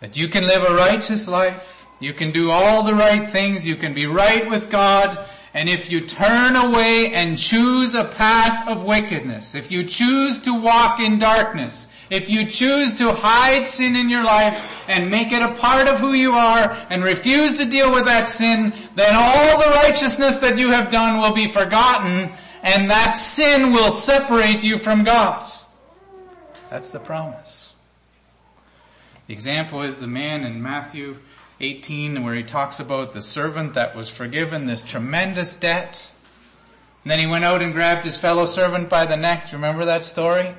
that 0.00 0.16
you 0.16 0.28
can 0.28 0.46
live 0.46 0.62
a 0.62 0.74
righteous 0.74 1.26
life 1.26 1.86
You 1.98 2.12
can 2.12 2.30
do 2.32 2.50
all 2.50 2.82
the 2.82 2.94
right 2.94 3.28
things. 3.28 3.64
You 3.64 3.76
can 3.76 3.94
be 3.94 4.06
right 4.06 4.48
with 4.48 4.70
God. 4.70 5.26
And 5.56 5.70
if 5.70 5.90
you 5.90 6.02
turn 6.02 6.54
away 6.54 7.14
and 7.14 7.38
choose 7.38 7.94
a 7.94 8.04
path 8.04 8.68
of 8.68 8.84
wickedness, 8.84 9.54
if 9.54 9.70
you 9.70 9.84
choose 9.84 10.42
to 10.42 10.52
walk 10.52 11.00
in 11.00 11.18
darkness, 11.18 11.88
if 12.10 12.28
you 12.28 12.44
choose 12.44 12.92
to 12.94 13.14
hide 13.14 13.66
sin 13.66 13.96
in 13.96 14.10
your 14.10 14.22
life 14.22 14.84
and 14.86 15.10
make 15.10 15.32
it 15.32 15.40
a 15.40 15.54
part 15.54 15.88
of 15.88 15.98
who 15.98 16.12
you 16.12 16.32
are 16.32 16.76
and 16.90 17.02
refuse 17.02 17.56
to 17.56 17.64
deal 17.64 17.90
with 17.90 18.04
that 18.04 18.28
sin, 18.28 18.74
then 18.96 19.14
all 19.16 19.58
the 19.58 19.70
righteousness 19.70 20.36
that 20.40 20.58
you 20.58 20.72
have 20.72 20.92
done 20.92 21.22
will 21.22 21.32
be 21.32 21.50
forgotten 21.50 22.30
and 22.62 22.90
that 22.90 23.12
sin 23.12 23.72
will 23.72 23.90
separate 23.90 24.62
you 24.62 24.76
from 24.76 25.04
God. 25.04 25.48
That's 26.68 26.90
the 26.90 27.00
promise. 27.00 27.72
The 29.26 29.32
example 29.32 29.80
is 29.80 29.96
the 29.96 30.06
man 30.06 30.44
in 30.44 30.62
Matthew 30.62 31.16
18 31.60 32.22
where 32.22 32.34
he 32.34 32.42
talks 32.42 32.80
about 32.80 33.12
the 33.12 33.22
servant 33.22 33.74
that 33.74 33.96
was 33.96 34.10
forgiven 34.10 34.66
this 34.66 34.82
tremendous 34.82 35.54
debt. 35.54 36.12
And 37.02 37.10
then 37.10 37.18
he 37.18 37.26
went 37.26 37.44
out 37.44 37.62
and 37.62 37.72
grabbed 37.72 38.04
his 38.04 38.16
fellow 38.16 38.44
servant 38.44 38.90
by 38.90 39.06
the 39.06 39.16
neck. 39.16 39.46
Do 39.46 39.52
you 39.52 39.56
remember 39.56 39.86
that 39.86 40.04
story? 40.04 40.54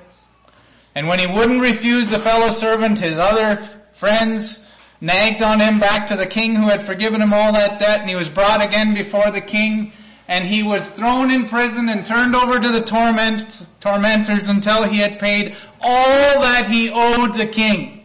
And 0.95 1.07
when 1.07 1.19
he 1.19 1.27
wouldn't 1.27 1.61
refuse 1.61 2.09
the 2.09 2.19
fellow 2.19 2.49
servant, 2.49 2.99
his 2.99 3.17
other 3.17 3.57
friends 3.93 4.61
nagged 4.99 5.43
on 5.43 5.59
him 5.59 5.79
back 5.79 6.07
to 6.07 6.15
the 6.15 6.25
king 6.25 6.55
who 6.55 6.67
had 6.67 6.81
forgiven 6.81 7.21
him 7.21 7.33
all 7.33 7.53
that 7.53 7.77
debt 7.77 7.99
and 7.99 8.09
he 8.09 8.15
was 8.15 8.29
brought 8.29 8.63
again 8.63 8.95
before 8.95 9.29
the 9.29 9.41
king 9.41 9.93
and 10.27 10.45
he 10.45 10.63
was 10.63 10.89
thrown 10.89 11.29
in 11.29 11.47
prison 11.47 11.87
and 11.89 12.05
turned 12.05 12.35
over 12.35 12.59
to 12.59 12.69
the 12.69 12.81
torment, 12.81 13.65
tormentors 13.79 14.49
until 14.49 14.83
he 14.83 14.97
had 14.97 15.19
paid 15.19 15.55
all 15.79 16.41
that 16.41 16.67
he 16.69 16.89
owed 16.89 17.35
the 17.35 17.45
king. 17.45 17.99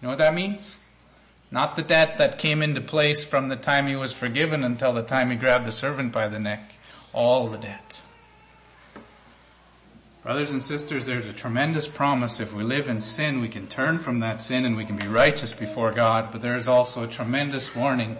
You 0.00 0.02
know 0.02 0.08
what 0.10 0.18
that 0.18 0.34
means? 0.34 0.78
Not 1.50 1.76
the 1.76 1.82
debt 1.82 2.18
that 2.18 2.38
came 2.38 2.62
into 2.62 2.80
place 2.80 3.24
from 3.24 3.48
the 3.48 3.56
time 3.56 3.86
he 3.86 3.96
was 3.96 4.12
forgiven 4.12 4.64
until 4.64 4.92
the 4.92 5.02
time 5.02 5.30
he 5.30 5.36
grabbed 5.36 5.64
the 5.64 5.72
servant 5.72 6.12
by 6.12 6.28
the 6.28 6.40
neck. 6.40 6.72
All 7.12 7.48
the 7.48 7.58
debt. 7.58 8.02
Brothers 10.22 10.50
and 10.50 10.60
sisters, 10.60 11.06
there's 11.06 11.26
a 11.26 11.32
tremendous 11.32 11.86
promise. 11.86 12.40
If 12.40 12.52
we 12.52 12.64
live 12.64 12.88
in 12.88 12.98
sin, 12.98 13.40
we 13.40 13.48
can 13.48 13.68
turn 13.68 14.00
from 14.00 14.18
that 14.20 14.40
sin 14.40 14.64
and 14.64 14.76
we 14.76 14.84
can 14.84 14.96
be 14.96 15.06
righteous 15.06 15.54
before 15.54 15.92
God. 15.92 16.30
But 16.32 16.42
there 16.42 16.56
is 16.56 16.66
also 16.66 17.04
a 17.04 17.06
tremendous 17.06 17.76
warning 17.76 18.16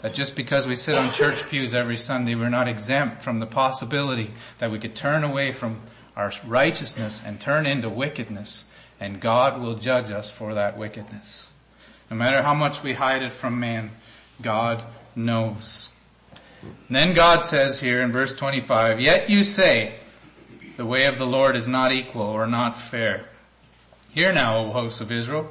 that 0.00 0.14
just 0.14 0.34
because 0.34 0.66
we 0.66 0.74
sit 0.74 0.96
on 0.96 1.12
church 1.12 1.46
pews 1.50 1.74
every 1.74 1.98
Sunday, 1.98 2.34
we're 2.34 2.48
not 2.48 2.66
exempt 2.66 3.22
from 3.22 3.40
the 3.40 3.46
possibility 3.46 4.30
that 4.56 4.70
we 4.70 4.78
could 4.78 4.96
turn 4.96 5.22
away 5.22 5.52
from 5.52 5.82
our 6.16 6.32
righteousness 6.46 7.20
and 7.22 7.38
turn 7.38 7.66
into 7.66 7.90
wickedness. 7.90 8.64
And 8.98 9.20
God 9.20 9.60
will 9.60 9.74
judge 9.74 10.10
us 10.10 10.30
for 10.30 10.54
that 10.54 10.78
wickedness. 10.78 11.50
No 12.10 12.16
matter 12.16 12.42
how 12.42 12.54
much 12.54 12.82
we 12.82 12.94
hide 12.94 13.22
it 13.22 13.32
from 13.32 13.60
man, 13.60 13.92
God 14.42 14.82
knows. 15.14 15.90
And 16.62 16.96
then 16.96 17.14
God 17.14 17.44
says 17.44 17.80
here 17.80 18.02
in 18.02 18.10
verse 18.10 18.34
25, 18.34 19.00
Yet 19.00 19.30
you 19.30 19.44
say, 19.44 19.94
the 20.76 20.86
way 20.86 21.06
of 21.06 21.18
the 21.18 21.26
Lord 21.26 21.56
is 21.56 21.68
not 21.68 21.92
equal 21.92 22.22
or 22.22 22.46
not 22.46 22.76
fair. 22.76 23.26
Hear 24.12 24.32
now, 24.32 24.58
O 24.58 24.72
house 24.72 25.00
of 25.00 25.12
Israel, 25.12 25.50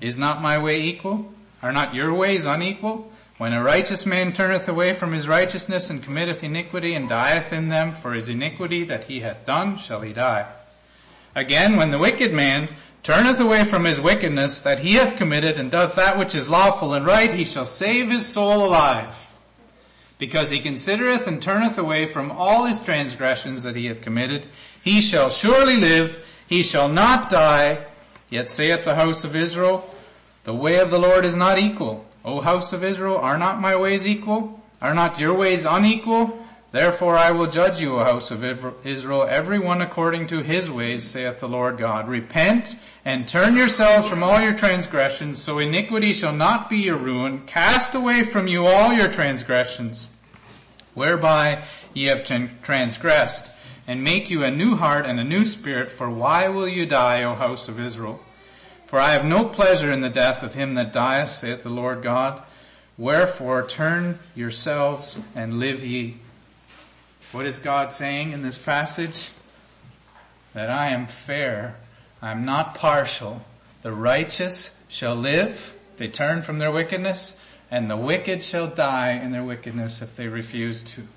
is 0.00 0.18
not 0.18 0.42
my 0.42 0.58
way 0.58 0.80
equal? 0.80 1.32
Are 1.62 1.72
not 1.72 1.94
your 1.94 2.12
ways 2.12 2.44
unequal? 2.44 3.12
When 3.36 3.52
a 3.52 3.62
righteous 3.62 4.06
man 4.06 4.32
turneth 4.32 4.68
away 4.68 4.94
from 4.94 5.12
his 5.12 5.28
righteousness 5.28 5.90
and 5.90 6.02
committeth 6.02 6.42
iniquity 6.42 6.94
and 6.94 7.08
dieth 7.08 7.52
in 7.52 7.68
them, 7.68 7.94
for 7.94 8.14
his 8.14 8.28
iniquity 8.28 8.84
that 8.84 9.04
he 9.04 9.20
hath 9.20 9.44
done 9.44 9.76
shall 9.76 10.00
he 10.00 10.12
die. 10.12 10.50
Again, 11.34 11.76
when 11.76 11.90
the 11.90 11.98
wicked 11.98 12.32
man 12.32 12.68
turneth 13.04 13.38
away 13.38 13.64
from 13.64 13.84
his 13.84 14.00
wickedness 14.00 14.60
that 14.60 14.80
he 14.80 14.94
hath 14.94 15.16
committed 15.16 15.58
and 15.58 15.70
doth 15.70 15.94
that 15.94 16.18
which 16.18 16.34
is 16.34 16.48
lawful 16.48 16.94
and 16.94 17.06
right, 17.06 17.32
he 17.32 17.44
shall 17.44 17.66
save 17.66 18.10
his 18.10 18.26
soul 18.26 18.64
alive. 18.64 19.14
Because 20.18 20.48
he 20.48 20.58
considereth 20.58 21.26
and 21.26 21.40
turneth 21.40 21.76
away 21.76 22.06
from 22.06 22.32
all 22.32 22.64
his 22.64 22.80
transgressions 22.80 23.62
that 23.64 23.76
he 23.76 23.86
hath 23.86 24.00
committed, 24.00 24.46
he 24.82 25.02
shall 25.02 25.28
surely 25.28 25.76
live, 25.76 26.24
he 26.48 26.62
shall 26.62 26.88
not 26.88 27.28
die. 27.28 27.86
Yet 28.30 28.48
saith 28.48 28.84
the 28.84 28.94
house 28.94 29.22
of 29.22 29.36
Israel, 29.36 29.88
the 30.44 30.54
way 30.54 30.78
of 30.78 30.90
the 30.90 30.98
Lord 30.98 31.26
is 31.26 31.36
not 31.36 31.58
equal. 31.58 32.06
O 32.24 32.40
house 32.40 32.72
of 32.72 32.82
Israel, 32.82 33.18
are 33.18 33.36
not 33.36 33.60
my 33.60 33.76
ways 33.76 34.06
equal? 34.06 34.62
Are 34.80 34.94
not 34.94 35.20
your 35.20 35.34
ways 35.34 35.66
unequal? 35.66 36.43
Therefore 36.74 37.16
I 37.16 37.30
will 37.30 37.46
judge 37.46 37.78
you, 37.78 37.94
O 37.94 38.04
house 38.04 38.32
of 38.32 38.42
Israel, 38.42 39.28
every 39.30 39.60
one 39.60 39.80
according 39.80 40.26
to 40.26 40.42
his 40.42 40.68
ways, 40.68 41.04
saith 41.04 41.38
the 41.38 41.48
Lord 41.48 41.78
God. 41.78 42.08
Repent 42.08 42.74
and 43.04 43.28
turn 43.28 43.56
yourselves 43.56 44.08
from 44.08 44.24
all 44.24 44.40
your 44.40 44.56
transgressions, 44.56 45.40
so 45.40 45.60
iniquity 45.60 46.12
shall 46.12 46.32
not 46.32 46.68
be 46.68 46.78
your 46.78 46.96
ruin. 46.96 47.46
Cast 47.46 47.94
away 47.94 48.24
from 48.24 48.48
you 48.48 48.66
all 48.66 48.92
your 48.92 49.06
transgressions, 49.06 50.08
whereby 50.94 51.62
ye 51.92 52.06
have 52.06 52.24
transgressed, 52.24 53.52
and 53.86 54.02
make 54.02 54.28
you 54.28 54.42
a 54.42 54.50
new 54.50 54.74
heart 54.74 55.06
and 55.06 55.20
a 55.20 55.24
new 55.24 55.44
spirit, 55.44 55.92
for 55.92 56.10
why 56.10 56.48
will 56.48 56.66
you 56.66 56.86
die, 56.86 57.22
O 57.22 57.36
house 57.36 57.68
of 57.68 57.78
Israel? 57.78 58.18
For 58.86 58.98
I 58.98 59.12
have 59.12 59.24
no 59.24 59.44
pleasure 59.44 59.92
in 59.92 60.00
the 60.00 60.10
death 60.10 60.42
of 60.42 60.54
him 60.54 60.74
that 60.74 60.92
dieth, 60.92 61.30
saith 61.30 61.62
the 61.62 61.68
Lord 61.68 62.02
God. 62.02 62.42
Wherefore 62.98 63.64
turn 63.64 64.18
yourselves 64.34 65.20
and 65.36 65.60
live 65.60 65.84
ye. 65.84 66.16
What 67.34 67.46
is 67.46 67.58
God 67.58 67.90
saying 67.90 68.30
in 68.30 68.42
this 68.42 68.58
passage? 68.58 69.30
That 70.52 70.70
I 70.70 70.90
am 70.90 71.08
fair. 71.08 71.74
I'm 72.22 72.44
not 72.44 72.76
partial. 72.76 73.44
The 73.82 73.90
righteous 73.90 74.70
shall 74.86 75.16
live. 75.16 75.74
They 75.96 76.06
turn 76.06 76.42
from 76.42 76.60
their 76.60 76.70
wickedness 76.70 77.34
and 77.72 77.90
the 77.90 77.96
wicked 77.96 78.40
shall 78.40 78.68
die 78.68 79.14
in 79.14 79.32
their 79.32 79.42
wickedness 79.42 80.00
if 80.00 80.14
they 80.14 80.28
refuse 80.28 80.84
to. 80.84 81.08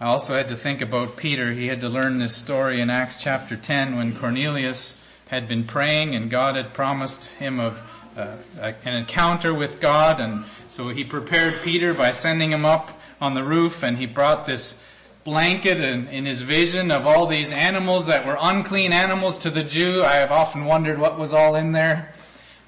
I 0.00 0.06
also 0.06 0.34
had 0.34 0.48
to 0.48 0.56
think 0.56 0.80
about 0.80 1.16
Peter. 1.16 1.52
He 1.52 1.68
had 1.68 1.78
to 1.82 1.88
learn 1.88 2.18
this 2.18 2.34
story 2.34 2.80
in 2.80 2.90
Acts 2.90 3.22
chapter 3.22 3.54
10 3.56 3.94
when 3.94 4.18
Cornelius 4.18 4.96
had 5.28 5.46
been 5.46 5.68
praying 5.68 6.16
and 6.16 6.28
God 6.28 6.56
had 6.56 6.74
promised 6.74 7.26
him 7.26 7.60
of 7.60 7.80
uh, 8.16 8.38
an 8.58 8.96
encounter 8.96 9.54
with 9.54 9.80
God 9.80 10.18
and 10.18 10.46
so 10.66 10.88
he 10.88 11.04
prepared 11.04 11.62
Peter 11.62 11.94
by 11.94 12.10
sending 12.10 12.50
him 12.50 12.64
up 12.64 12.99
on 13.20 13.34
the 13.34 13.44
roof 13.44 13.82
and 13.82 13.98
he 13.98 14.06
brought 14.06 14.46
this 14.46 14.80
blanket 15.24 15.80
and 15.80 16.08
in 16.08 16.24
his 16.24 16.40
vision 16.40 16.90
of 16.90 17.06
all 17.06 17.26
these 17.26 17.52
animals 17.52 18.06
that 18.06 18.26
were 18.26 18.36
unclean 18.40 18.92
animals 18.92 19.38
to 19.38 19.50
the 19.50 19.62
Jew. 19.62 20.02
I 20.02 20.14
have 20.16 20.30
often 20.30 20.64
wondered 20.64 20.98
what 20.98 21.18
was 21.18 21.32
all 21.32 21.56
in 21.56 21.72
there. 21.72 22.14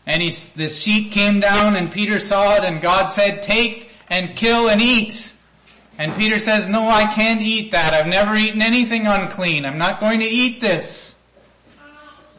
And 0.07 0.21
he, 0.21 0.31
the 0.57 0.69
sheet 0.69 1.13
came 1.13 1.41
down 1.41 1.77
and 1.77 1.91
Peter 1.91 2.19
saw 2.19 2.57
it 2.57 2.65
and 2.65 2.81
God 2.81 3.07
said, 3.07 3.43
take 3.43 3.91
and 4.09 4.37
kill 4.37 4.69
and 4.69 4.83
eat. 4.83 5.33
And 5.99 6.15
Peter 6.17 6.39
says, 6.39 6.69
no, 6.69 6.89
I 6.89 7.07
can't 7.07 7.41
eat 7.41 7.71
that. 7.73 7.95
I've 7.95 8.07
never 8.07 8.35
eaten 8.35 8.63
anything 8.63 9.07
unclean. 9.07 9.65
I'm 9.65 9.79
not 9.79 10.01
going 10.01 10.21
to 10.21 10.27
eat 10.27 10.61
this. 10.61 11.15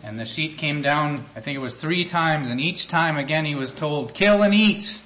And 0.03 0.19
the 0.19 0.25
sheet 0.25 0.57
came 0.57 0.81
down, 0.81 1.25
I 1.33 1.39
think 1.39 1.55
it 1.55 1.61
was 1.61 1.75
three 1.75 2.03
times, 2.03 2.49
and 2.49 2.59
each 2.59 2.89
time 2.89 3.15
again 3.15 3.45
he 3.45 3.55
was 3.55 3.71
told, 3.71 4.13
kill 4.13 4.43
and 4.43 4.53
eat. 4.53 4.99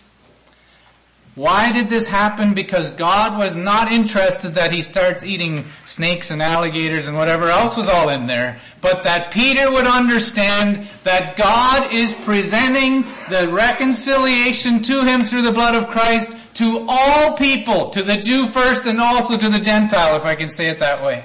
Why 1.37 1.71
did 1.71 1.87
this 1.87 2.07
happen? 2.07 2.55
Because 2.55 2.89
God 2.89 3.37
was 3.37 3.55
not 3.55 3.91
interested 3.91 4.55
that 4.55 4.71
he 4.71 4.81
starts 4.81 5.23
eating 5.23 5.65
snakes 5.85 6.31
and 6.31 6.41
alligators 6.41 7.05
and 7.05 7.15
whatever 7.15 7.49
else 7.49 7.77
was 7.77 7.87
all 7.87 8.09
in 8.09 8.25
there, 8.25 8.59
but 8.81 9.03
that 9.03 9.29
Peter 9.29 9.69
would 9.71 9.85
understand 9.85 10.87
that 11.03 11.37
God 11.37 11.93
is 11.93 12.15
presenting 12.15 13.03
the 13.29 13.49
reconciliation 13.51 14.81
to 14.81 15.03
him 15.03 15.25
through 15.25 15.43
the 15.43 15.51
blood 15.51 15.75
of 15.75 15.91
Christ 15.91 16.35
to 16.55 16.87
all 16.89 17.37
people, 17.37 17.91
to 17.91 18.01
the 18.01 18.17
Jew 18.17 18.47
first 18.47 18.87
and 18.87 18.99
also 18.99 19.37
to 19.37 19.47
the 19.47 19.59
Gentile, 19.59 20.15
if 20.15 20.25
I 20.25 20.33
can 20.33 20.49
say 20.49 20.69
it 20.69 20.79
that 20.79 21.03
way. 21.03 21.23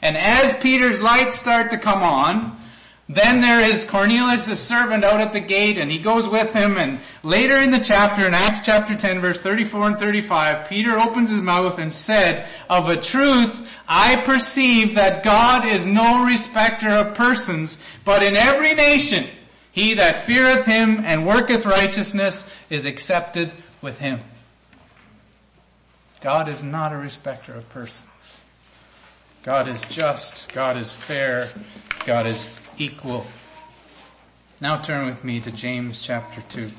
And 0.00 0.16
as 0.16 0.54
Peter's 0.54 1.02
lights 1.02 1.38
start 1.38 1.68
to 1.72 1.76
come 1.76 2.02
on, 2.02 2.58
then 3.12 3.40
there 3.40 3.60
is 3.60 3.84
Cornelius' 3.84 4.62
servant 4.62 5.02
out 5.02 5.20
at 5.20 5.32
the 5.32 5.40
gate 5.40 5.78
and 5.78 5.90
he 5.90 5.98
goes 5.98 6.28
with 6.28 6.52
him 6.52 6.76
and 6.76 7.00
later 7.24 7.56
in 7.56 7.72
the 7.72 7.80
chapter, 7.80 8.24
in 8.24 8.34
Acts 8.34 8.60
chapter 8.60 8.94
10 8.94 9.20
verse 9.20 9.40
34 9.40 9.88
and 9.88 9.98
35, 9.98 10.68
Peter 10.68 10.96
opens 10.96 11.28
his 11.28 11.40
mouth 11.40 11.80
and 11.80 11.92
said, 11.92 12.48
of 12.68 12.88
a 12.88 12.96
truth, 12.96 13.68
I 13.88 14.20
perceive 14.20 14.94
that 14.94 15.24
God 15.24 15.64
is 15.64 15.88
no 15.88 16.24
respecter 16.24 16.88
of 16.88 17.16
persons, 17.16 17.80
but 18.04 18.22
in 18.22 18.36
every 18.36 18.74
nation, 18.74 19.28
he 19.72 19.94
that 19.94 20.24
feareth 20.24 20.64
him 20.64 21.02
and 21.04 21.26
worketh 21.26 21.66
righteousness 21.66 22.44
is 22.68 22.86
accepted 22.86 23.52
with 23.82 23.98
him. 23.98 24.20
God 26.20 26.48
is 26.48 26.62
not 26.62 26.92
a 26.92 26.96
respecter 26.96 27.54
of 27.54 27.68
persons. 27.70 28.38
God 29.42 29.66
is 29.66 29.82
just. 29.82 30.52
God 30.52 30.76
is 30.76 30.92
fair. 30.92 31.50
God 32.04 32.26
is 32.26 32.46
equal. 32.80 33.26
Now 34.60 34.78
turn 34.78 35.06
with 35.06 35.22
me 35.22 35.40
to 35.40 35.50
James 35.50 36.00
chapter 36.00 36.42
2. 36.48 36.70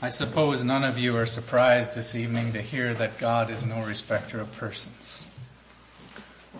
I 0.00 0.08
suppose 0.08 0.64
none 0.64 0.84
of 0.84 0.98
you 0.98 1.16
are 1.16 1.24
surprised 1.24 1.94
this 1.94 2.14
evening 2.14 2.52
to 2.52 2.60
hear 2.60 2.92
that 2.94 3.18
God 3.18 3.48
is 3.48 3.64
no 3.64 3.82
respecter 3.82 4.38
of 4.38 4.52
persons. 4.52 5.24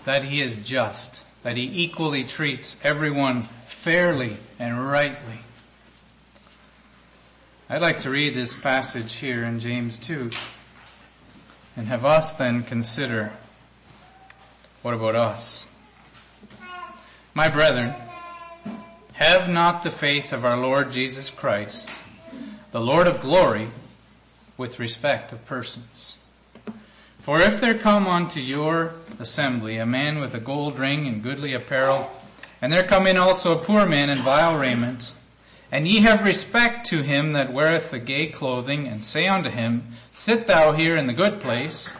That 0.06 0.24
He 0.24 0.40
is 0.40 0.56
just. 0.56 1.22
That 1.42 1.58
He 1.58 1.84
equally 1.84 2.24
treats 2.24 2.78
everyone 2.82 3.44
fairly 3.66 4.38
and 4.58 4.90
rightly. 4.90 5.40
I'd 7.66 7.80
like 7.80 8.00
to 8.00 8.10
read 8.10 8.34
this 8.34 8.52
passage 8.52 9.14
here 9.14 9.42
in 9.42 9.58
James 9.58 9.96
2 9.96 10.30
and 11.78 11.86
have 11.86 12.04
us 12.04 12.34
then 12.34 12.62
consider 12.62 13.32
what 14.82 14.92
about 14.92 15.16
us? 15.16 15.64
My 17.32 17.48
brethren, 17.48 17.94
have 19.14 19.48
not 19.48 19.82
the 19.82 19.90
faith 19.90 20.30
of 20.34 20.44
our 20.44 20.58
Lord 20.58 20.92
Jesus 20.92 21.30
Christ, 21.30 21.88
the 22.70 22.82
Lord 22.82 23.06
of 23.06 23.22
glory, 23.22 23.70
with 24.58 24.78
respect 24.78 25.32
of 25.32 25.46
persons. 25.46 26.18
For 27.20 27.40
if 27.40 27.62
there 27.62 27.78
come 27.78 28.06
unto 28.06 28.40
your 28.40 28.92
assembly 29.18 29.78
a 29.78 29.86
man 29.86 30.18
with 30.18 30.34
a 30.34 30.38
gold 30.38 30.78
ring 30.78 31.06
and 31.06 31.22
goodly 31.22 31.54
apparel, 31.54 32.10
and 32.60 32.70
there 32.70 32.86
come 32.86 33.06
in 33.06 33.16
also 33.16 33.58
a 33.58 33.64
poor 33.64 33.86
man 33.86 34.10
in 34.10 34.18
vile 34.18 34.54
raiment, 34.58 35.14
and 35.74 35.88
ye 35.88 35.98
have 35.98 36.24
respect 36.24 36.86
to 36.86 37.02
him 37.02 37.32
that 37.32 37.52
weareth 37.52 37.90
the 37.90 37.98
gay 37.98 38.28
clothing, 38.28 38.86
and 38.86 39.04
say 39.04 39.26
unto 39.26 39.50
him, 39.50 39.84
Sit 40.12 40.46
thou 40.46 40.70
here 40.70 40.96
in 40.96 41.08
the 41.08 41.12
good 41.12 41.40
place, 41.40 41.96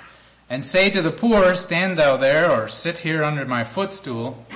and 0.49 0.65
say 0.65 0.91
to 0.91 1.03
the 1.03 1.11
poor, 1.11 1.57
Stand 1.57 1.99
thou 1.99 2.17
there, 2.17 2.49
or 2.49 2.69
sit 2.69 2.99
here 2.99 3.25
under 3.25 3.45
my 3.45 3.65
footstool, 3.65 4.47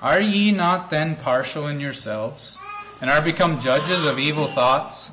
are 0.00 0.20
ye 0.20 0.52
not 0.52 0.88
then 0.88 1.16
partial 1.16 1.66
in 1.66 1.80
yourselves, 1.80 2.56
and 3.00 3.10
are 3.10 3.20
become 3.20 3.58
judges 3.58 4.04
of 4.04 4.20
evil 4.20 4.46
thoughts? 4.46 5.10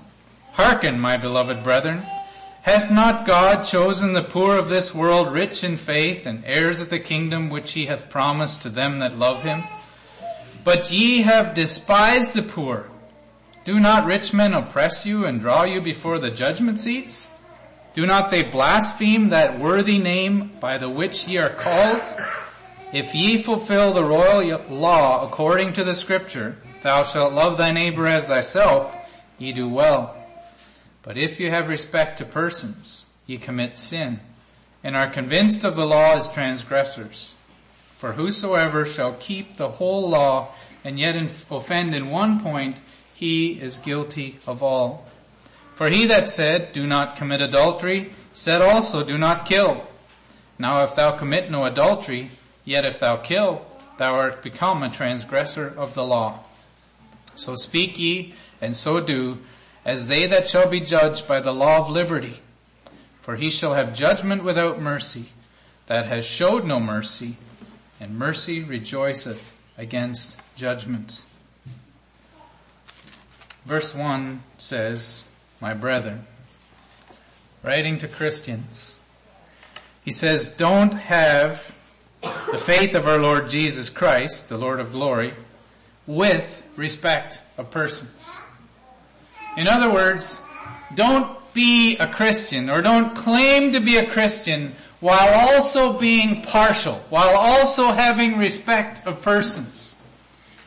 Hearken, 0.51 0.99
my 0.99 1.17
beloved 1.17 1.63
brethren, 1.63 2.03
hath 2.61 2.91
not 2.91 3.25
God 3.25 3.63
chosen 3.63 4.13
the 4.13 4.21
poor 4.21 4.55
of 4.55 4.69
this 4.69 4.93
world 4.93 5.31
rich 5.31 5.63
in 5.63 5.77
faith, 5.77 6.27
and 6.27 6.45
heirs 6.45 6.79
of 6.79 6.91
the 6.91 6.99
kingdom 6.99 7.49
which 7.49 7.71
he 7.71 7.87
hath 7.87 8.07
promised 8.07 8.61
to 8.61 8.69
them 8.69 8.99
that 8.99 9.17
love 9.17 9.41
him? 9.41 9.63
But 10.63 10.91
ye 10.91 11.23
have 11.23 11.55
despised 11.55 12.35
the 12.35 12.43
poor. 12.43 12.91
Do 13.65 13.79
not 13.79 14.05
rich 14.05 14.31
men 14.31 14.53
oppress 14.53 15.07
you 15.07 15.25
and 15.25 15.41
draw 15.41 15.63
you 15.63 15.81
before 15.81 16.19
the 16.19 16.29
judgment 16.29 16.79
seats? 16.79 17.27
Do 17.95 18.05
not 18.05 18.29
they 18.29 18.43
blaspheme 18.43 19.29
that 19.29 19.59
worthy 19.59 19.97
name 19.97 20.51
by 20.59 20.77
the 20.77 20.87
which 20.87 21.27
ye 21.27 21.37
are 21.37 21.49
called? 21.49 22.03
If 22.93 23.15
ye 23.15 23.41
fulfill 23.41 23.91
the 23.91 24.05
royal 24.05 24.61
law 24.69 25.25
according 25.25 25.73
to 25.73 25.83
the 25.83 25.95
scripture, 25.95 26.57
thou 26.83 27.03
shalt 27.05 27.33
love 27.33 27.57
thy 27.57 27.71
neighbor 27.71 28.05
as 28.05 28.27
thyself, 28.27 28.95
ye 29.39 29.51
do 29.51 29.67
well. 29.67 30.15
But 31.01 31.17
if 31.17 31.39
you 31.39 31.49
have 31.49 31.67
respect 31.67 32.19
to 32.19 32.25
persons, 32.25 33.05
ye 33.25 33.39
commit 33.39 33.77
sin, 33.77 34.19
and 34.83 34.95
are 34.95 35.09
convinced 35.09 35.63
of 35.63 35.75
the 35.75 35.87
law 35.87 36.13
as 36.13 36.29
transgressors. 36.29 37.33
For 37.97 38.11
whosoever 38.11 38.85
shall 38.85 39.13
keep 39.13 39.57
the 39.57 39.69
whole 39.69 40.07
law 40.07 40.53
and 40.83 40.99
yet 40.99 41.15
offend 41.49 41.95
in 41.95 42.11
one 42.11 42.39
point, 42.39 42.79
he 43.15 43.53
is 43.53 43.79
guilty 43.79 44.37
of 44.45 44.61
all. 44.61 45.07
For 45.73 45.89
he 45.89 46.05
that 46.05 46.29
said, 46.29 46.71
do 46.71 46.85
not 46.85 47.17
commit 47.17 47.41
adultery, 47.41 48.13
said 48.31 48.61
also, 48.61 49.03
do 49.03 49.17
not 49.17 49.47
kill. 49.47 49.87
Now 50.59 50.83
if 50.83 50.95
thou 50.95 51.11
commit 51.11 51.49
no 51.49 51.65
adultery, 51.65 52.29
Yet 52.65 52.83
if 52.83 52.99
thou 52.99 53.17
kill, 53.17 53.63
thou 53.97 54.15
art 54.15 54.41
become 54.41 54.81
a 54.81 54.89
transgressor 54.89 55.67
of 55.67 55.93
the 55.93 56.03
law. 56.03 56.39
So 57.35 57.53
speak 57.55 57.99
ye, 57.99 58.33
and 58.59 58.75
so 58.75 58.99
do, 58.99 59.37
as 59.85 60.07
they 60.07 60.25
that 60.27 60.47
shall 60.47 60.67
be 60.67 60.81
judged 60.81 61.27
by 61.27 61.39
the 61.39 61.53
law 61.53 61.77
of 61.77 61.89
liberty. 61.89 62.41
For 63.21 63.35
he 63.35 63.51
shall 63.51 63.75
have 63.75 63.93
judgment 63.95 64.43
without 64.43 64.81
mercy, 64.81 65.29
that 65.85 66.07
has 66.07 66.25
showed 66.25 66.65
no 66.65 66.79
mercy, 66.79 67.37
and 67.99 68.17
mercy 68.17 68.63
rejoiceth 68.63 69.53
against 69.77 70.37
judgment. 70.55 71.23
Verse 73.65 73.95
1 73.95 74.43
says, 74.59 75.23
My 75.59 75.73
brethren, 75.73 76.27
writing 77.63 77.97
to 77.97 78.07
Christians, 78.07 78.99
he 80.03 80.11
says, 80.11 80.51
don't 80.51 80.93
have 80.93 81.73
the 82.21 82.59
faith 82.59 82.93
of 82.93 83.07
our 83.07 83.17
Lord 83.17 83.49
Jesus 83.49 83.89
Christ, 83.89 84.49
the 84.49 84.57
Lord 84.57 84.79
of 84.79 84.91
glory, 84.91 85.33
with 86.05 86.63
respect 86.75 87.41
of 87.57 87.71
persons. 87.71 88.37
In 89.57 89.67
other 89.67 89.91
words, 89.91 90.39
don't 90.93 91.35
be 91.55 91.97
a 91.97 92.07
Christian 92.07 92.69
or 92.69 92.83
don't 92.83 93.15
claim 93.15 93.71
to 93.71 93.79
be 93.79 93.95
a 93.95 94.05
Christian 94.11 94.75
while 94.99 95.49
also 95.49 95.97
being 95.97 96.43
partial, 96.43 97.01
while 97.09 97.35
also 97.35 97.87
having 97.87 98.37
respect 98.37 99.05
of 99.07 99.23
persons. 99.23 99.95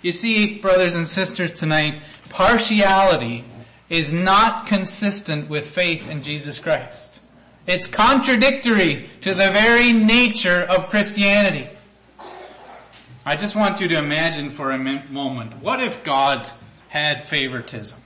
You 0.00 0.12
see, 0.12 0.58
brothers 0.58 0.94
and 0.94 1.06
sisters 1.06 1.58
tonight, 1.58 2.00
partiality 2.28 3.44
is 3.88 4.12
not 4.12 4.66
consistent 4.66 5.48
with 5.48 5.66
faith 5.66 6.08
in 6.08 6.22
Jesus 6.22 6.58
Christ. 6.60 7.20
It's 7.66 7.86
contradictory 7.86 9.08
to 9.22 9.34
the 9.34 9.50
very 9.50 9.92
nature 9.92 10.62
of 10.62 10.88
Christianity. 10.88 11.68
I 13.26 13.36
just 13.36 13.56
want 13.56 13.80
you 13.80 13.88
to 13.88 13.98
imagine 13.98 14.50
for 14.50 14.70
a 14.70 14.78
moment, 14.78 15.62
what 15.62 15.82
if 15.82 16.02
God 16.04 16.48
had 16.88 17.24
favoritism? 17.24 17.98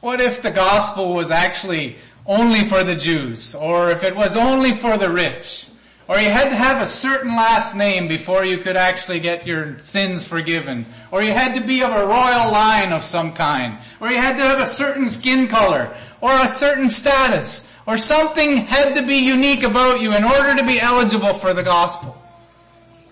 What 0.00 0.20
if 0.20 0.42
the 0.42 0.50
gospel 0.50 1.14
was 1.14 1.30
actually 1.30 1.96
only 2.26 2.64
for 2.64 2.82
the 2.84 2.96
Jews, 2.96 3.54
or 3.54 3.90
if 3.90 4.02
it 4.02 4.14
was 4.14 4.36
only 4.36 4.72
for 4.72 4.98
the 4.98 5.10
rich, 5.10 5.66
or 6.12 6.20
you 6.20 6.28
had 6.28 6.50
to 6.50 6.54
have 6.54 6.82
a 6.82 6.86
certain 6.86 7.34
last 7.34 7.74
name 7.74 8.06
before 8.06 8.44
you 8.44 8.58
could 8.58 8.76
actually 8.76 9.18
get 9.18 9.46
your 9.46 9.78
sins 9.78 10.26
forgiven, 10.26 10.84
or 11.10 11.22
you 11.22 11.32
had 11.32 11.54
to 11.54 11.66
be 11.66 11.82
of 11.82 11.90
a 11.90 12.04
royal 12.04 12.52
line 12.52 12.92
of 12.92 13.02
some 13.02 13.32
kind, 13.32 13.78
or 13.98 14.10
you 14.10 14.18
had 14.18 14.36
to 14.36 14.42
have 14.42 14.60
a 14.60 14.66
certain 14.66 15.08
skin 15.08 15.48
color, 15.48 15.96
or 16.20 16.30
a 16.30 16.46
certain 16.46 16.90
status, 16.90 17.64
or 17.86 17.96
something 17.96 18.58
had 18.58 18.94
to 18.94 19.06
be 19.06 19.16
unique 19.16 19.62
about 19.62 20.02
you 20.02 20.14
in 20.14 20.22
order 20.22 20.54
to 20.54 20.66
be 20.66 20.78
eligible 20.78 21.32
for 21.32 21.54
the 21.54 21.62
gospel. 21.62 22.14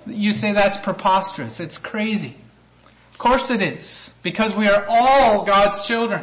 You 0.05 0.35
say 0.35 0.53
that's 0.53 0.77
preposterous. 0.77 1.59
It's 1.59 1.79
crazy. 1.79 2.37
Of 3.13 3.17
course 3.17 3.51
it 3.51 3.63
is. 3.63 4.13
Because 4.23 4.55
we 4.55 4.69
are 4.69 4.85
all 4.87 5.47
God's 5.47 5.87
children. 5.87 6.23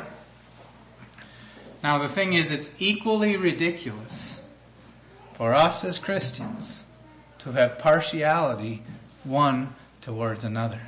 Now 1.81 1.97
the 1.97 2.07
thing 2.07 2.33
is, 2.33 2.51
it's 2.51 2.69
equally 2.77 3.35
ridiculous 3.35 4.26
for 5.37 5.53
us 5.53 5.83
as 5.83 5.99
Christians 5.99 6.83
to 7.37 7.51
have 7.51 7.77
partiality 7.77 8.81
one 9.23 9.75
towards 10.01 10.43
another. 10.43 10.81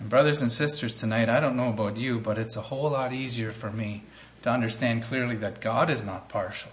And 0.00 0.10
brothers 0.10 0.40
and 0.40 0.50
sisters 0.50 0.98
tonight, 0.98 1.28
I 1.28 1.38
don't 1.38 1.56
know 1.56 1.68
about 1.68 1.96
you, 1.96 2.18
but 2.18 2.38
it's 2.38 2.56
a 2.56 2.62
whole 2.62 2.90
lot 2.90 3.12
easier 3.12 3.52
for 3.52 3.70
me 3.70 4.02
to 4.42 4.50
understand 4.50 5.04
clearly 5.04 5.36
that 5.36 5.60
God 5.60 5.90
is 5.90 6.02
not 6.02 6.28
partial 6.28 6.72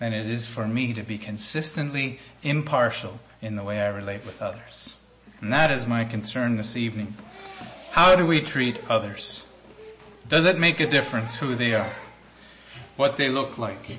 than 0.00 0.12
it 0.12 0.28
is 0.28 0.46
for 0.46 0.66
me 0.66 0.92
to 0.94 1.02
be 1.04 1.18
consistently 1.18 2.18
impartial 2.42 3.20
in 3.40 3.54
the 3.54 3.62
way 3.62 3.80
I 3.80 3.88
relate 3.88 4.26
with 4.26 4.42
others. 4.42 4.96
And 5.40 5.52
that 5.52 5.70
is 5.70 5.86
my 5.86 6.04
concern 6.04 6.56
this 6.56 6.76
evening. 6.76 7.16
How 7.92 8.16
do 8.16 8.26
we 8.26 8.40
treat 8.40 8.80
others? 8.90 9.44
Does 10.28 10.46
it 10.46 10.58
make 10.58 10.80
a 10.80 10.90
difference 10.90 11.36
who 11.36 11.54
they 11.54 11.74
are? 11.74 11.92
What 12.96 13.16
they 13.16 13.28
look 13.28 13.56
like? 13.56 13.98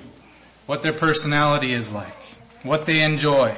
What 0.66 0.82
their 0.82 0.92
personality 0.92 1.74
is 1.74 1.92
like? 1.92 2.14
What 2.62 2.86
they 2.86 3.02
enjoy? 3.02 3.56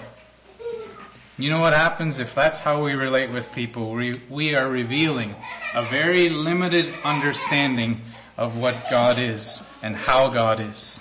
You 1.36 1.50
know 1.50 1.60
what 1.60 1.72
happens 1.72 2.20
if 2.20 2.34
that's 2.34 2.60
how 2.60 2.82
we 2.84 2.92
relate 2.92 3.30
with 3.30 3.50
people? 3.52 3.92
We, 3.92 4.20
we 4.30 4.54
are 4.54 4.70
revealing 4.70 5.34
a 5.74 5.82
very 5.82 6.28
limited 6.28 6.94
understanding 7.02 8.00
of 8.36 8.56
what 8.56 8.88
God 8.90 9.18
is 9.18 9.60
and 9.82 9.96
how 9.96 10.28
God 10.28 10.60
is. 10.60 11.00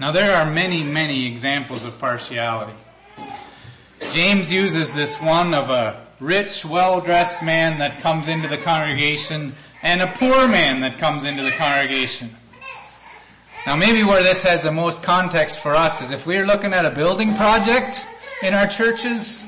Now 0.00 0.12
there 0.12 0.34
are 0.34 0.50
many, 0.50 0.82
many 0.82 1.26
examples 1.26 1.84
of 1.84 1.98
partiality. 1.98 2.72
James 4.12 4.50
uses 4.50 4.94
this 4.94 5.20
one 5.20 5.54
of 5.54 5.70
a 5.70 6.06
rich, 6.18 6.64
well-dressed 6.64 7.42
man 7.42 7.78
that 7.78 8.00
comes 8.00 8.26
into 8.26 8.48
the 8.48 8.56
congregation 8.56 9.54
and 9.82 10.02
a 10.02 10.08
poor 10.08 10.48
man 10.48 10.80
that 10.80 10.98
comes 10.98 11.24
into 11.24 11.42
the 11.42 11.52
congregation. 11.52 12.34
Now 13.66 13.76
maybe 13.76 14.02
where 14.04 14.22
this 14.22 14.42
has 14.44 14.64
the 14.64 14.72
most 14.72 15.02
context 15.02 15.60
for 15.60 15.74
us 15.74 16.00
is 16.00 16.12
if 16.12 16.26
we're 16.26 16.46
looking 16.46 16.72
at 16.72 16.86
a 16.86 16.90
building 16.90 17.34
project 17.34 18.06
in 18.42 18.54
our 18.54 18.66
churches, 18.66 19.46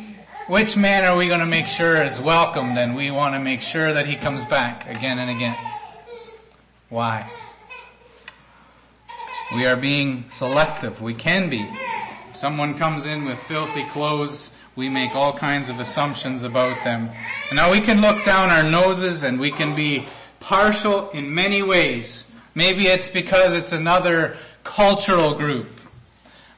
which 0.48 0.76
man 0.76 1.04
are 1.04 1.16
we 1.16 1.28
going 1.28 1.40
to 1.40 1.46
make 1.46 1.66
sure 1.66 2.02
is 2.02 2.20
welcomed 2.20 2.76
and 2.76 2.94
we 2.94 3.10
want 3.10 3.34
to 3.34 3.40
make 3.40 3.62
sure 3.62 3.92
that 3.92 4.06
he 4.06 4.16
comes 4.16 4.44
back 4.44 4.86
again 4.88 5.18
and 5.18 5.30
again? 5.30 5.56
Why? 6.90 7.30
We 9.56 9.64
are 9.64 9.76
being 9.76 10.28
selective. 10.28 11.00
We 11.00 11.14
can 11.14 11.48
be. 11.48 11.66
Someone 12.34 12.76
comes 12.76 13.06
in 13.06 13.24
with 13.24 13.38
filthy 13.38 13.84
clothes, 13.84 14.50
we 14.76 14.88
make 14.88 15.14
all 15.14 15.32
kinds 15.32 15.68
of 15.68 15.80
assumptions 15.80 16.42
about 16.42 16.82
them. 16.84 17.10
Now 17.52 17.70
we 17.70 17.80
can 17.80 18.00
look 18.00 18.24
down 18.24 18.50
our 18.50 18.62
noses 18.62 19.22
and 19.22 19.38
we 19.38 19.50
can 19.50 19.74
be 19.74 20.06
partial 20.40 21.10
in 21.10 21.34
many 21.34 21.62
ways. 21.62 22.24
Maybe 22.54 22.86
it's 22.86 23.08
because 23.08 23.54
it's 23.54 23.72
another 23.72 24.36
cultural 24.64 25.34
group. 25.34 25.68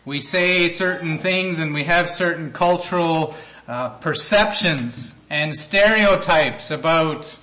We 0.04 0.20
say 0.20 0.68
certain 0.68 1.18
things 1.18 1.58
and 1.58 1.72
we 1.72 1.84
have 1.84 2.10
certain 2.10 2.52
cultural 2.52 3.34
uh, 3.66 3.90
perceptions 3.90 5.14
and 5.30 5.54
stereotypes 5.56 6.70
about 6.70 7.38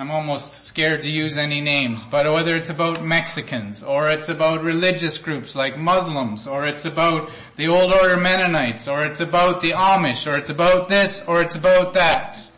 I'm 0.00 0.12
almost 0.12 0.66
scared 0.66 1.02
to 1.02 1.10
use 1.10 1.36
any 1.36 1.60
names, 1.60 2.04
but 2.04 2.32
whether 2.32 2.54
it's 2.54 2.70
about 2.70 3.02
Mexicans, 3.02 3.82
or 3.82 4.08
it's 4.08 4.28
about 4.28 4.62
religious 4.62 5.18
groups 5.18 5.56
like 5.56 5.76
Muslims, 5.76 6.46
or 6.46 6.68
it's 6.68 6.84
about 6.84 7.32
the 7.56 7.66
Old 7.66 7.92
Order 7.92 8.16
Mennonites, 8.16 8.86
or 8.86 9.04
it's 9.04 9.18
about 9.18 9.60
the 9.60 9.72
Amish, 9.72 10.32
or 10.32 10.38
it's 10.38 10.50
about 10.50 10.88
this, 10.88 11.20
or 11.26 11.42
it's 11.42 11.56
about 11.56 11.94
that. 11.94 12.48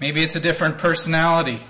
Maybe 0.00 0.22
it's 0.22 0.36
a 0.36 0.40
different 0.40 0.78
personality. 0.78 1.60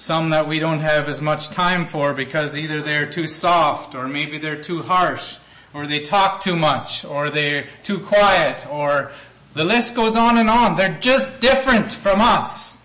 Some 0.00 0.30
that 0.30 0.48
we 0.48 0.58
don't 0.60 0.80
have 0.80 1.10
as 1.10 1.20
much 1.20 1.50
time 1.50 1.84
for 1.84 2.14
because 2.14 2.56
either 2.56 2.80
they're 2.80 3.04
too 3.04 3.26
soft, 3.26 3.94
or 3.94 4.08
maybe 4.08 4.38
they're 4.38 4.62
too 4.62 4.80
harsh, 4.80 5.36
or 5.74 5.86
they 5.86 6.00
talk 6.00 6.40
too 6.40 6.56
much, 6.56 7.04
or 7.04 7.28
they're 7.28 7.66
too 7.82 7.98
quiet, 7.98 8.66
or 8.70 9.12
the 9.52 9.62
list 9.62 9.94
goes 9.94 10.16
on 10.16 10.38
and 10.38 10.48
on. 10.48 10.74
They're 10.74 10.98
just 11.00 11.38
different 11.40 11.92
from 11.92 12.22
us. 12.22 12.78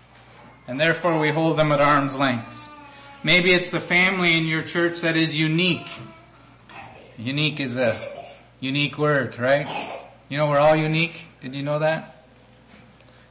And 0.68 0.78
therefore 0.78 1.18
we 1.18 1.30
hold 1.30 1.56
them 1.56 1.72
at 1.72 1.80
arm's 1.80 2.16
length. 2.16 2.68
Maybe 3.24 3.52
it's 3.52 3.70
the 3.70 3.80
family 3.80 4.36
in 4.36 4.44
your 4.44 4.62
church 4.62 5.00
that 5.00 5.16
is 5.16 5.34
unique. 5.34 5.88
Unique 7.16 7.60
is 7.60 7.78
a 7.78 7.98
unique 8.60 8.98
word, 8.98 9.38
right? 9.38 9.66
You 10.28 10.36
know 10.36 10.50
we're 10.50 10.58
all 10.58 10.76
unique. 10.76 11.22
Did 11.40 11.54
you 11.54 11.62
know 11.62 11.78
that? 11.78 12.26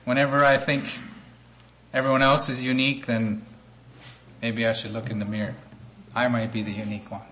Whenever 0.06 0.44
I 0.44 0.58
think 0.58 0.86
everyone 1.94 2.24
else 2.24 2.50
is 2.50 2.64
unique, 2.64 3.06
then 3.06 3.46
maybe 4.46 4.68
I 4.68 4.74
should 4.74 4.92
look 4.92 5.10
in 5.10 5.18
the 5.18 5.26
mirror. 5.26 5.56
I 6.14 6.28
might 6.28 6.52
be 6.52 6.62
the 6.62 6.72
unique 6.72 7.10
one. 7.10 7.24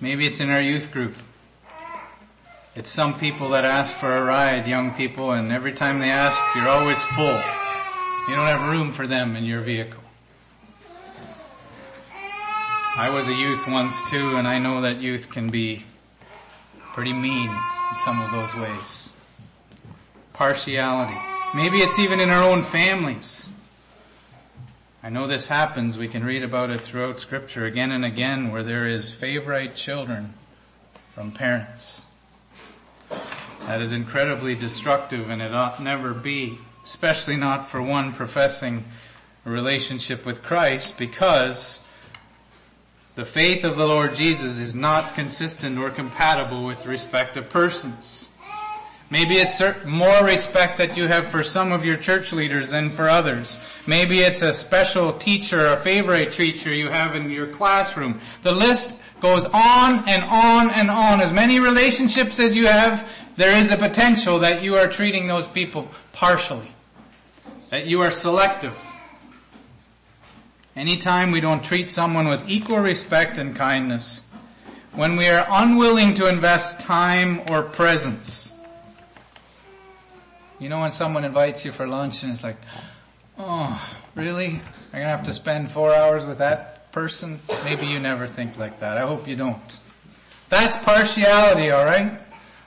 Maybe 0.00 0.26
it's 0.26 0.40
in 0.40 0.48
our 0.48 0.62
youth 0.62 0.90
group. 0.90 1.14
It's 2.74 2.88
some 2.88 3.18
people 3.18 3.50
that 3.50 3.66
ask 3.66 3.92
for 3.92 4.16
a 4.16 4.24
ride, 4.24 4.66
young 4.66 4.94
people, 4.94 5.32
and 5.32 5.52
every 5.52 5.74
time 5.74 5.98
they 5.98 6.08
ask, 6.08 6.40
you're 6.56 6.70
always 6.70 7.02
full. 7.02 7.40
You 8.26 8.36
don't 8.36 8.46
have 8.46 8.70
room 8.70 8.94
for 8.94 9.06
them 9.06 9.36
in 9.36 9.44
your 9.44 9.60
vehicle. 9.60 10.02
I 12.96 13.10
was 13.14 13.28
a 13.28 13.34
youth 13.34 13.68
once 13.68 14.02
too, 14.08 14.36
and 14.36 14.48
I 14.48 14.58
know 14.58 14.80
that 14.80 15.02
youth 15.02 15.28
can 15.28 15.50
be 15.50 15.84
pretty 16.94 17.12
mean 17.12 17.50
in 17.50 17.98
some 17.98 18.18
of 18.18 18.30
those 18.32 18.54
ways. 18.54 19.12
Partiality. 20.32 21.18
Maybe 21.54 21.80
it's 21.80 21.98
even 21.98 22.18
in 22.18 22.30
our 22.30 22.42
own 22.42 22.62
families. 22.62 23.50
I 25.02 25.08
know 25.08 25.26
this 25.26 25.46
happens. 25.46 25.96
We 25.96 26.08
can 26.08 26.24
read 26.24 26.42
about 26.42 26.68
it 26.70 26.82
throughout 26.82 27.18
scripture 27.18 27.64
again 27.64 27.90
and 27.90 28.04
again 28.04 28.50
where 28.50 28.62
there 28.62 28.86
is 28.86 29.10
favorite 29.10 29.74
children 29.74 30.34
from 31.14 31.32
parents. 31.32 32.06
That 33.66 33.80
is 33.80 33.94
incredibly 33.94 34.54
destructive 34.54 35.30
and 35.30 35.40
it 35.40 35.54
ought 35.54 35.82
never 35.82 36.12
be, 36.12 36.58
especially 36.84 37.36
not 37.36 37.70
for 37.70 37.80
one 37.80 38.12
professing 38.12 38.84
a 39.46 39.50
relationship 39.50 40.26
with 40.26 40.42
Christ 40.42 40.98
because 40.98 41.80
the 43.14 43.24
faith 43.24 43.64
of 43.64 43.76
the 43.76 43.86
Lord 43.86 44.14
Jesus 44.14 44.60
is 44.60 44.74
not 44.74 45.14
consistent 45.14 45.78
or 45.78 45.90
compatible 45.90 46.64
with 46.64 46.84
respect 46.84 47.36
of 47.38 47.48
persons. 47.48 48.29
Maybe 49.10 49.34
it's 49.34 49.60
more 49.84 50.24
respect 50.24 50.78
that 50.78 50.96
you 50.96 51.08
have 51.08 51.26
for 51.26 51.42
some 51.42 51.72
of 51.72 51.84
your 51.84 51.96
church 51.96 52.32
leaders 52.32 52.70
than 52.70 52.90
for 52.90 53.08
others. 53.08 53.58
Maybe 53.84 54.20
it's 54.20 54.42
a 54.42 54.52
special 54.52 55.12
teacher, 55.14 55.66
a 55.66 55.76
favorite 55.76 56.32
teacher 56.32 56.72
you 56.72 56.88
have 56.88 57.16
in 57.16 57.28
your 57.28 57.48
classroom. 57.48 58.20
The 58.42 58.52
list 58.52 58.96
goes 59.20 59.46
on 59.46 60.08
and 60.08 60.22
on 60.22 60.70
and 60.70 60.90
on. 60.90 61.20
As 61.20 61.32
many 61.32 61.58
relationships 61.58 62.38
as 62.38 62.54
you 62.54 62.68
have, 62.68 63.08
there 63.36 63.56
is 63.56 63.72
a 63.72 63.76
potential 63.76 64.38
that 64.38 64.62
you 64.62 64.76
are 64.76 64.86
treating 64.86 65.26
those 65.26 65.48
people 65.48 65.88
partially. 66.12 66.72
That 67.70 67.86
you 67.86 68.02
are 68.02 68.12
selective. 68.12 68.78
Anytime 70.76 71.32
we 71.32 71.40
don't 71.40 71.64
treat 71.64 71.90
someone 71.90 72.28
with 72.28 72.48
equal 72.48 72.78
respect 72.78 73.38
and 73.38 73.56
kindness, 73.56 74.22
when 74.92 75.16
we 75.16 75.26
are 75.26 75.46
unwilling 75.50 76.14
to 76.14 76.28
invest 76.28 76.78
time 76.78 77.42
or 77.48 77.64
presence, 77.64 78.52
you 80.60 80.68
know 80.68 80.80
when 80.80 80.90
someone 80.90 81.24
invites 81.24 81.64
you 81.64 81.72
for 81.72 81.88
lunch 81.88 82.22
and 82.22 82.30
it's 82.30 82.44
like, 82.44 82.58
oh, 83.38 83.82
really? 84.14 84.46
I'm 84.46 84.60
gonna 84.92 85.04
have 85.06 85.24
to 85.24 85.32
spend 85.32 85.72
four 85.72 85.94
hours 85.94 86.24
with 86.26 86.38
that 86.38 86.92
person? 86.92 87.40
Maybe 87.64 87.86
you 87.86 87.98
never 87.98 88.26
think 88.26 88.58
like 88.58 88.80
that. 88.80 88.98
I 88.98 89.06
hope 89.06 89.26
you 89.26 89.36
don't. 89.36 89.80
That's 90.48 90.76
partiality, 90.76 91.72
alright? 91.72 92.20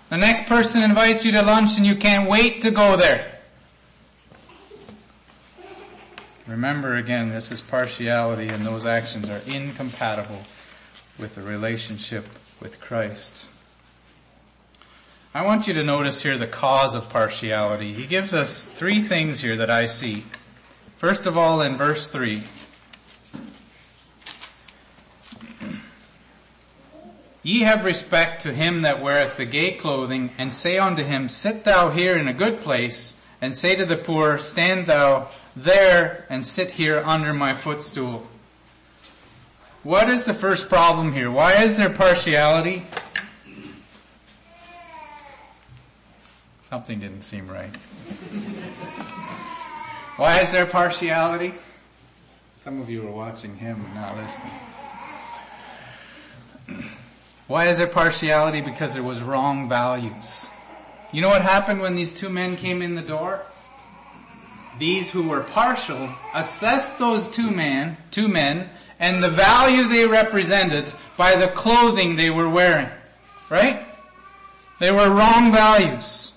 The 0.09 0.17
next 0.17 0.45
person 0.45 0.83
invites 0.83 1.23
you 1.23 1.31
to 1.33 1.41
lunch 1.41 1.77
and 1.77 1.85
you 1.85 1.95
can't 1.95 2.29
wait 2.29 2.61
to 2.61 2.71
go 2.71 2.97
there. 2.97 3.39
Remember 6.47 6.95
again, 6.95 7.29
this 7.29 7.51
is 7.51 7.61
partiality 7.61 8.47
and 8.47 8.65
those 8.65 8.85
actions 8.85 9.29
are 9.29 9.41
incompatible 9.45 10.43
with 11.17 11.35
the 11.35 11.41
relationship 11.41 12.25
with 12.59 12.79
Christ. 12.81 13.47
I 15.35 15.43
want 15.43 15.65
you 15.65 15.73
to 15.73 15.83
notice 15.83 16.21
here 16.21 16.37
the 16.37 16.45
cause 16.45 16.93
of 16.93 17.09
partiality. 17.09 17.91
He 17.91 18.05
gives 18.05 18.35
us 18.35 18.61
three 18.61 19.01
things 19.01 19.39
here 19.39 19.55
that 19.57 19.69
I 19.71 19.87
see. 19.87 20.25
First 20.97 21.25
of 21.25 21.35
all, 21.35 21.59
in 21.61 21.75
verse 21.75 22.07
3, 22.09 22.43
Ye 27.41 27.61
have 27.61 27.83
respect 27.83 28.43
to 28.43 28.53
him 28.53 28.83
that 28.83 29.01
weareth 29.01 29.37
the 29.37 29.45
gay 29.45 29.71
clothing, 29.71 30.29
and 30.37 30.53
say 30.53 30.77
unto 30.77 31.03
him, 31.03 31.27
Sit 31.27 31.63
thou 31.63 31.89
here 31.89 32.15
in 32.15 32.27
a 32.27 32.33
good 32.33 32.61
place, 32.61 33.15
and 33.41 33.55
say 33.55 33.75
to 33.75 33.87
the 33.87 33.97
poor, 33.97 34.37
Stand 34.37 34.85
thou 34.85 35.29
there, 35.55 36.27
and 36.29 36.45
sit 36.45 36.69
here 36.69 37.01
under 37.03 37.33
my 37.33 37.55
footstool. 37.55 38.27
What 39.81 40.09
is 40.09 40.25
the 40.25 40.33
first 40.35 40.69
problem 40.69 41.11
here? 41.11 41.31
Why 41.31 41.63
is 41.63 41.77
there 41.77 41.89
partiality? 41.89 42.85
Something 46.73 46.99
didn't 46.99 47.21
seem 47.21 47.47
right. 47.47 47.69
Why 50.17 50.39
is 50.39 50.51
there 50.51 50.65
partiality? 50.65 51.53
Some 52.63 52.81
of 52.81 52.89
you 52.89 53.07
are 53.07 53.11
watching 53.11 53.55
him 53.55 53.85
and 53.85 53.93
not 53.93 54.17
listening. 54.17 54.49
Why 57.45 57.67
is 57.67 57.77
there 57.77 57.85
partiality? 57.85 58.61
Because 58.61 58.91
there 58.91 59.03
was 59.03 59.21
wrong 59.21 59.69
values. 59.69 60.49
You 61.11 61.21
know 61.21 61.29
what 61.29 61.43
happened 61.43 61.79
when 61.79 61.93
these 61.93 62.11
two 62.11 62.29
men 62.29 62.57
came 62.57 62.81
in 62.81 62.95
the 62.95 63.03
door? 63.03 63.43
These 64.79 65.09
who 65.09 65.27
were 65.27 65.41
partial 65.41 66.09
assessed 66.33 66.97
those 66.97 67.29
two 67.29 67.51
men, 67.51 67.97
two 68.09 68.27
men, 68.27 68.67
and 68.97 69.21
the 69.23 69.29
value 69.29 69.87
they 69.87 70.07
represented 70.07 70.91
by 71.17 71.35
the 71.35 71.49
clothing 71.49 72.15
they 72.15 72.31
were 72.31 72.49
wearing. 72.49 72.89
Right? 73.51 73.85
They 74.79 74.91
were 74.91 75.11
wrong 75.11 75.51
values. 75.51 76.31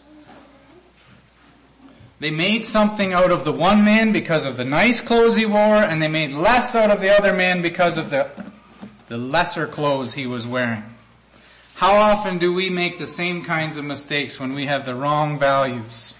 They 2.18 2.30
made 2.30 2.64
something 2.64 3.12
out 3.12 3.30
of 3.30 3.44
the 3.44 3.52
one 3.52 3.84
man 3.84 4.12
because 4.12 4.46
of 4.46 4.56
the 4.56 4.64
nice 4.64 5.00
clothes 5.00 5.36
he 5.36 5.44
wore, 5.44 5.82
and 5.82 6.00
they 6.02 6.08
made 6.08 6.30
less 6.30 6.74
out 6.74 6.90
of 6.90 7.00
the 7.00 7.10
other 7.10 7.34
man 7.34 7.60
because 7.60 7.98
of 7.98 8.08
the, 8.08 8.30
the 9.08 9.18
lesser 9.18 9.66
clothes 9.66 10.14
he 10.14 10.26
was 10.26 10.46
wearing. 10.46 10.84
How 11.74 11.94
often 11.96 12.38
do 12.38 12.54
we 12.54 12.70
make 12.70 12.96
the 12.96 13.06
same 13.06 13.44
kinds 13.44 13.76
of 13.76 13.84
mistakes 13.84 14.40
when 14.40 14.54
we 14.54 14.64
have 14.64 14.86
the 14.86 14.94
wrong 14.94 15.38
values? 15.38 16.14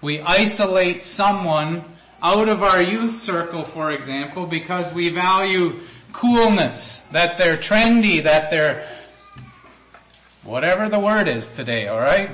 We 0.00 0.20
isolate 0.22 1.04
someone 1.04 1.84
out 2.22 2.48
of 2.48 2.62
our 2.62 2.80
youth 2.80 3.10
circle, 3.10 3.64
for 3.64 3.90
example, 3.90 4.46
because 4.46 4.90
we 4.92 5.10
value 5.10 5.80
coolness, 6.14 7.00
that 7.12 7.36
they're 7.36 7.58
trendy, 7.58 8.22
that 8.22 8.50
they're 8.50 8.88
whatever 10.44 10.88
the 10.88 10.98
word 10.98 11.28
is 11.28 11.48
today, 11.48 11.88
alright? 11.90 12.30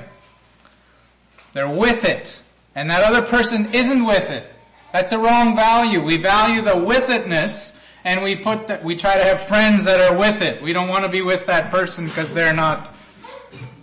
They're 1.51 1.69
with 1.69 2.05
it. 2.05 2.41
And 2.75 2.89
that 2.89 3.01
other 3.01 3.21
person 3.21 3.73
isn't 3.73 4.05
with 4.05 4.29
it. 4.29 4.51
That's 4.91 5.11
a 5.11 5.19
wrong 5.19 5.55
value. 5.55 6.01
We 6.01 6.17
value 6.17 6.61
the 6.61 6.77
with 6.77 7.09
itness 7.09 7.75
and 8.03 8.23
we 8.23 8.35
put 8.35 8.67
that, 8.67 8.83
we 8.83 8.95
try 8.95 9.17
to 9.17 9.23
have 9.23 9.41
friends 9.41 9.85
that 9.85 9.99
are 9.99 10.17
with 10.17 10.41
it. 10.41 10.61
We 10.61 10.73
don't 10.73 10.87
want 10.87 11.03
to 11.03 11.11
be 11.11 11.21
with 11.21 11.47
that 11.47 11.71
person 11.71 12.07
because 12.07 12.31
they're 12.31 12.53
not 12.53 12.93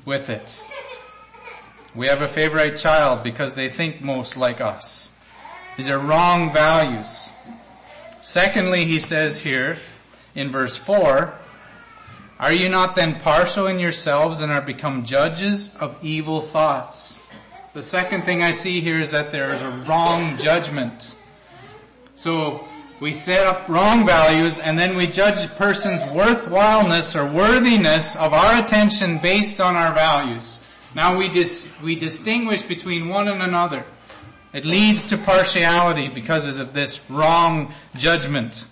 with 0.05 0.31
it. 0.31 0.64
We 1.94 2.07
have 2.07 2.22
a 2.22 2.29
favorite 2.29 2.77
child 2.77 3.22
because 3.22 3.55
they 3.55 3.68
think 3.68 4.03
most 4.03 4.37
like 4.37 4.61
us. 4.61 5.11
These 5.77 5.88
are 5.88 5.99
wrong 5.99 6.53
values. 6.53 7.29
Secondly, 8.20 8.85
he 8.85 8.99
says 8.99 9.38
here 9.38 9.79
in 10.35 10.51
verse 10.51 10.77
4, 10.77 11.35
Are 12.38 12.53
you 12.53 12.68
not 12.68 12.96
then 12.96 13.20
partial 13.20 13.66
in 13.66 13.79
yourselves 13.79 14.40
and 14.40 14.51
are 14.51 14.61
become 14.61 15.05
judges 15.05 15.75
of 15.77 15.96
evil 16.03 16.40
thoughts? 16.40 17.20
The 17.76 17.82
second 17.82 18.22
thing 18.22 18.42
I 18.42 18.52
see 18.52 18.80
here 18.80 18.98
is 19.02 19.10
that 19.10 19.30
there 19.30 19.52
is 19.52 19.60
a 19.60 19.68
wrong 19.86 20.38
judgment. 20.38 21.14
So 22.14 22.66
we 23.00 23.12
set 23.12 23.46
up 23.46 23.68
wrong 23.68 24.06
values 24.06 24.58
and 24.58 24.78
then 24.78 24.96
we 24.96 25.06
judge 25.06 25.44
a 25.44 25.48
person's 25.48 26.02
worthwhileness 26.04 27.14
or 27.14 27.30
worthiness 27.30 28.16
of 28.16 28.32
our 28.32 28.64
attention 28.64 29.18
based 29.18 29.60
on 29.60 29.76
our 29.76 29.92
values. 29.92 30.60
Now 30.94 31.18
we 31.18 31.28
dis- 31.28 31.70
we 31.82 31.96
distinguish 31.96 32.62
between 32.62 33.10
one 33.10 33.28
and 33.28 33.42
another. 33.42 33.84
It 34.54 34.64
leads 34.64 35.04
to 35.12 35.18
partiality 35.18 36.08
because 36.08 36.46
of 36.46 36.72
this 36.72 37.02
wrong 37.10 37.74
judgment. 37.94 38.64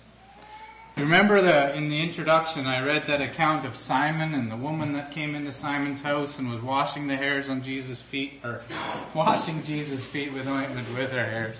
Remember 0.97 1.41
the, 1.41 1.75
in 1.75 1.89
the 1.89 2.01
introduction 2.01 2.67
I 2.67 2.81
read 2.81 3.07
that 3.07 3.21
account 3.21 3.65
of 3.65 3.75
Simon 3.75 4.33
and 4.33 4.49
the 4.49 4.55
woman 4.55 4.93
that 4.93 5.11
came 5.11 5.35
into 5.35 5.51
Simon's 5.51 6.01
house 6.01 6.39
and 6.39 6.49
was 6.49 6.61
washing 6.61 7.07
the 7.07 7.17
hairs 7.17 7.49
on 7.49 7.61
Jesus' 7.63 8.01
feet, 8.01 8.39
or 8.45 8.61
washing 9.13 9.61
Jesus' 9.63 10.01
feet 10.05 10.31
with 10.31 10.47
ointment 10.47 10.87
with 10.95 11.11
her 11.11 11.25
hairs. 11.25 11.57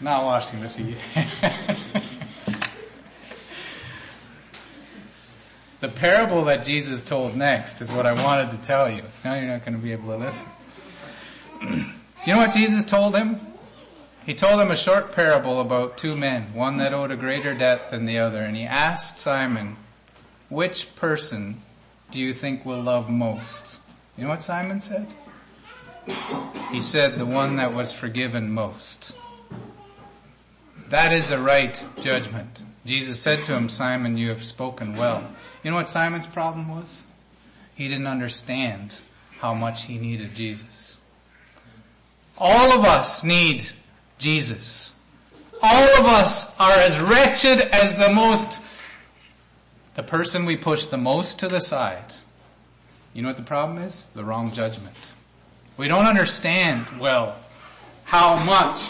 Not 0.00 0.24
washing 0.24 0.60
the 0.60 0.68
feet. 0.68 0.96
the 5.80 5.88
parable 5.88 6.44
that 6.44 6.64
Jesus 6.64 7.02
told 7.02 7.34
next 7.34 7.80
is 7.80 7.90
what 7.90 8.06
I 8.06 8.12
wanted 8.12 8.52
to 8.52 8.58
tell 8.58 8.88
you. 8.88 9.02
Now 9.24 9.34
you're 9.34 9.48
not 9.48 9.64
going 9.64 9.76
to 9.76 9.82
be 9.82 9.90
able 9.90 10.10
to 10.10 10.16
listen. 10.16 10.48
Do 11.60 11.66
you 12.24 12.34
know 12.34 12.38
what 12.38 12.52
Jesus 12.52 12.84
told 12.84 13.16
him? 13.16 13.47
He 14.28 14.34
told 14.34 14.60
him 14.60 14.70
a 14.70 14.76
short 14.76 15.12
parable 15.12 15.58
about 15.58 15.96
two 15.96 16.14
men, 16.14 16.52
one 16.52 16.76
that 16.76 16.92
owed 16.92 17.10
a 17.10 17.16
greater 17.16 17.54
debt 17.54 17.90
than 17.90 18.04
the 18.04 18.18
other, 18.18 18.42
and 18.42 18.54
he 18.54 18.64
asked 18.64 19.16
Simon, 19.16 19.78
which 20.50 20.94
person 20.96 21.62
do 22.10 22.20
you 22.20 22.34
think 22.34 22.62
will 22.62 22.82
love 22.82 23.08
most? 23.08 23.78
You 24.18 24.24
know 24.24 24.28
what 24.28 24.44
Simon 24.44 24.82
said? 24.82 25.06
He 26.70 26.82
said 26.82 27.18
the 27.18 27.24
one 27.24 27.56
that 27.56 27.72
was 27.72 27.94
forgiven 27.94 28.52
most. 28.52 29.16
That 30.90 31.14
is 31.14 31.30
a 31.30 31.40
right 31.40 31.82
judgment. 31.98 32.62
Jesus 32.84 33.18
said 33.18 33.46
to 33.46 33.54
him, 33.54 33.70
Simon, 33.70 34.18
you 34.18 34.28
have 34.28 34.44
spoken 34.44 34.98
well. 34.98 35.26
You 35.62 35.70
know 35.70 35.78
what 35.78 35.88
Simon's 35.88 36.26
problem 36.26 36.68
was? 36.68 37.02
He 37.74 37.88
didn't 37.88 38.06
understand 38.06 39.00
how 39.38 39.54
much 39.54 39.84
he 39.84 39.96
needed 39.96 40.34
Jesus. 40.34 40.98
All 42.36 42.78
of 42.78 42.84
us 42.84 43.24
need 43.24 43.72
Jesus. 44.18 44.92
All 45.62 46.00
of 46.00 46.06
us 46.06 46.46
are 46.58 46.72
as 46.72 46.98
wretched 46.98 47.60
as 47.60 47.94
the 47.94 48.12
most, 48.12 48.60
the 49.94 50.02
person 50.02 50.44
we 50.44 50.56
push 50.56 50.86
the 50.86 50.96
most 50.96 51.40
to 51.40 51.48
the 51.48 51.60
side. 51.60 52.12
You 53.14 53.22
know 53.22 53.28
what 53.28 53.36
the 53.36 53.42
problem 53.42 53.82
is? 53.82 54.06
The 54.14 54.24
wrong 54.24 54.52
judgment. 54.52 54.96
We 55.76 55.88
don't 55.88 56.06
understand 56.06 56.86
well 57.00 57.36
how 58.04 58.36
much 58.42 58.80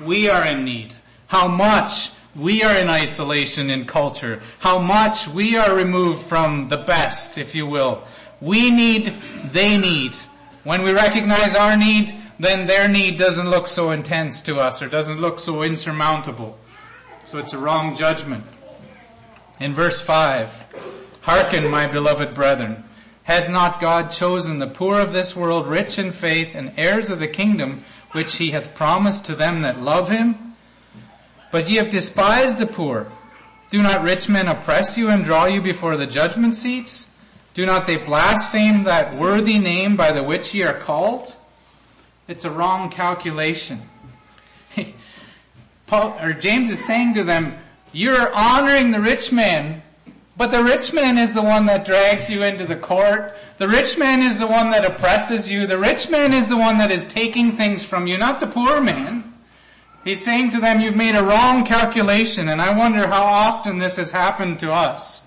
we 0.00 0.28
are 0.28 0.46
in 0.46 0.64
need, 0.64 0.94
how 1.26 1.48
much 1.48 2.10
we 2.34 2.62
are 2.62 2.76
in 2.76 2.88
isolation 2.88 3.70
in 3.70 3.86
culture, 3.86 4.42
how 4.58 4.78
much 4.78 5.28
we 5.28 5.56
are 5.56 5.74
removed 5.74 6.22
from 6.22 6.68
the 6.68 6.76
best, 6.76 7.38
if 7.38 7.54
you 7.54 7.66
will. 7.66 8.04
We 8.40 8.70
need, 8.70 9.14
they 9.52 9.78
need. 9.78 10.16
When 10.64 10.82
we 10.82 10.92
recognize 10.92 11.54
our 11.54 11.76
need, 11.76 12.14
then 12.38 12.66
their 12.66 12.88
need 12.88 13.18
doesn't 13.18 13.48
look 13.48 13.66
so 13.66 13.90
intense 13.90 14.42
to 14.42 14.56
us 14.56 14.82
or 14.82 14.88
doesn't 14.88 15.20
look 15.20 15.38
so 15.40 15.62
insurmountable. 15.62 16.58
So 17.24 17.38
it's 17.38 17.52
a 17.52 17.58
wrong 17.58 17.96
judgment. 17.96 18.44
In 19.58 19.74
verse 19.74 20.00
5, 20.00 20.66
Hearken, 21.22 21.70
my 21.70 21.86
beloved 21.86 22.34
brethren, 22.34 22.84
had 23.24 23.50
not 23.50 23.80
God 23.80 24.10
chosen 24.10 24.58
the 24.58 24.68
poor 24.68 25.00
of 25.00 25.12
this 25.12 25.34
world 25.34 25.66
rich 25.66 25.98
in 25.98 26.12
faith 26.12 26.54
and 26.54 26.72
heirs 26.76 27.10
of 27.10 27.18
the 27.18 27.26
kingdom 27.26 27.84
which 28.12 28.36
he 28.36 28.52
hath 28.52 28.74
promised 28.74 29.24
to 29.24 29.34
them 29.34 29.62
that 29.62 29.80
love 29.80 30.08
him? 30.08 30.54
But 31.50 31.68
ye 31.68 31.76
have 31.76 31.90
despised 31.90 32.58
the 32.58 32.66
poor. 32.66 33.10
Do 33.70 33.82
not 33.82 34.02
rich 34.02 34.28
men 34.28 34.46
oppress 34.46 34.96
you 34.96 35.08
and 35.08 35.24
draw 35.24 35.46
you 35.46 35.60
before 35.60 35.96
the 35.96 36.06
judgment 36.06 36.54
seats? 36.54 37.08
Do 37.54 37.66
not 37.66 37.86
they 37.86 37.96
blaspheme 37.96 38.84
that 38.84 39.16
worthy 39.16 39.58
name 39.58 39.96
by 39.96 40.12
the 40.12 40.22
which 40.22 40.54
ye 40.54 40.62
are 40.62 40.78
called? 40.78 41.34
It's 42.28 42.44
a 42.44 42.50
wrong 42.50 42.90
calculation. 42.90 43.88
Paul, 45.86 46.18
or 46.20 46.32
James 46.32 46.70
is 46.70 46.84
saying 46.84 47.14
to 47.14 47.24
them, 47.24 47.56
you're 47.92 48.34
honoring 48.34 48.90
the 48.90 49.00
rich 49.00 49.30
man, 49.30 49.82
but 50.36 50.50
the 50.50 50.64
rich 50.64 50.92
man 50.92 51.18
is 51.18 51.34
the 51.34 51.42
one 51.42 51.66
that 51.66 51.86
drags 51.86 52.28
you 52.28 52.42
into 52.42 52.66
the 52.66 52.76
court. 52.76 53.36
The 53.58 53.68
rich 53.68 53.96
man 53.96 54.22
is 54.22 54.38
the 54.38 54.46
one 54.46 54.70
that 54.70 54.84
oppresses 54.84 55.48
you. 55.48 55.66
The 55.66 55.78
rich 55.78 56.10
man 56.10 56.32
is 56.32 56.48
the 56.48 56.56
one 56.56 56.78
that 56.78 56.90
is 56.90 57.06
taking 57.06 57.52
things 57.52 57.84
from 57.84 58.08
you, 58.08 58.18
not 58.18 58.40
the 58.40 58.48
poor 58.48 58.80
man. 58.80 59.34
He's 60.04 60.22
saying 60.22 60.50
to 60.50 60.60
them, 60.60 60.80
you've 60.80 60.96
made 60.96 61.14
a 61.14 61.24
wrong 61.24 61.64
calculation, 61.64 62.48
and 62.48 62.60
I 62.60 62.76
wonder 62.76 63.06
how 63.06 63.22
often 63.22 63.78
this 63.78 63.96
has 63.96 64.10
happened 64.10 64.58
to 64.60 64.72
us. 64.72 65.22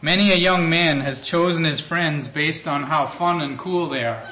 Many 0.00 0.32
a 0.32 0.36
young 0.36 0.70
man 0.70 1.00
has 1.00 1.20
chosen 1.20 1.64
his 1.64 1.80
friends 1.80 2.28
based 2.28 2.66
on 2.66 2.84
how 2.84 3.06
fun 3.06 3.40
and 3.40 3.58
cool 3.58 3.88
they 3.88 4.04
are 4.04 4.26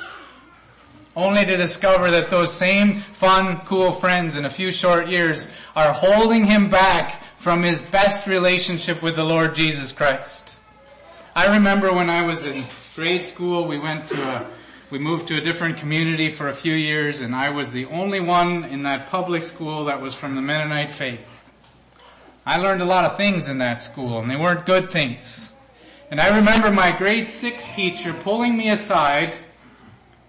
only 1.18 1.44
to 1.44 1.56
discover 1.56 2.12
that 2.12 2.30
those 2.30 2.52
same 2.52 3.00
fun, 3.00 3.58
cool 3.62 3.90
friends 3.90 4.36
in 4.36 4.44
a 4.44 4.50
few 4.50 4.70
short 4.70 5.08
years 5.08 5.48
are 5.74 5.92
holding 5.92 6.44
him 6.44 6.70
back 6.70 7.20
from 7.38 7.64
his 7.64 7.82
best 7.82 8.28
relationship 8.28 9.02
with 9.02 9.16
the 9.16 9.24
Lord 9.24 9.52
Jesus 9.52 9.90
Christ. 9.90 10.58
I 11.34 11.56
remember 11.56 11.92
when 11.92 12.08
I 12.08 12.22
was 12.22 12.46
in 12.46 12.66
grade 12.94 13.24
school, 13.24 13.66
we 13.66 13.80
went 13.80 14.06
to 14.08 14.22
a, 14.22 14.46
we 14.90 15.00
moved 15.00 15.26
to 15.28 15.36
a 15.36 15.40
different 15.40 15.78
community 15.78 16.30
for 16.30 16.50
a 16.50 16.54
few 16.54 16.74
years 16.74 17.20
and 17.20 17.34
I 17.34 17.48
was 17.48 17.72
the 17.72 17.86
only 17.86 18.20
one 18.20 18.62
in 18.62 18.84
that 18.84 19.08
public 19.08 19.42
school 19.42 19.86
that 19.86 20.00
was 20.00 20.14
from 20.14 20.36
the 20.36 20.42
Mennonite 20.42 20.92
faith. 20.92 21.20
I 22.46 22.58
learned 22.58 22.80
a 22.80 22.84
lot 22.86 23.04
of 23.04 23.16
things 23.16 23.48
in 23.48 23.58
that 23.58 23.82
school 23.82 24.20
and 24.20 24.30
they 24.30 24.36
weren't 24.36 24.64
good 24.66 24.88
things. 24.88 25.52
And 26.12 26.20
I 26.20 26.36
remember 26.36 26.70
my 26.70 26.96
grade 26.96 27.26
six 27.26 27.68
teacher 27.70 28.14
pulling 28.14 28.56
me 28.56 28.70
aside 28.70 29.34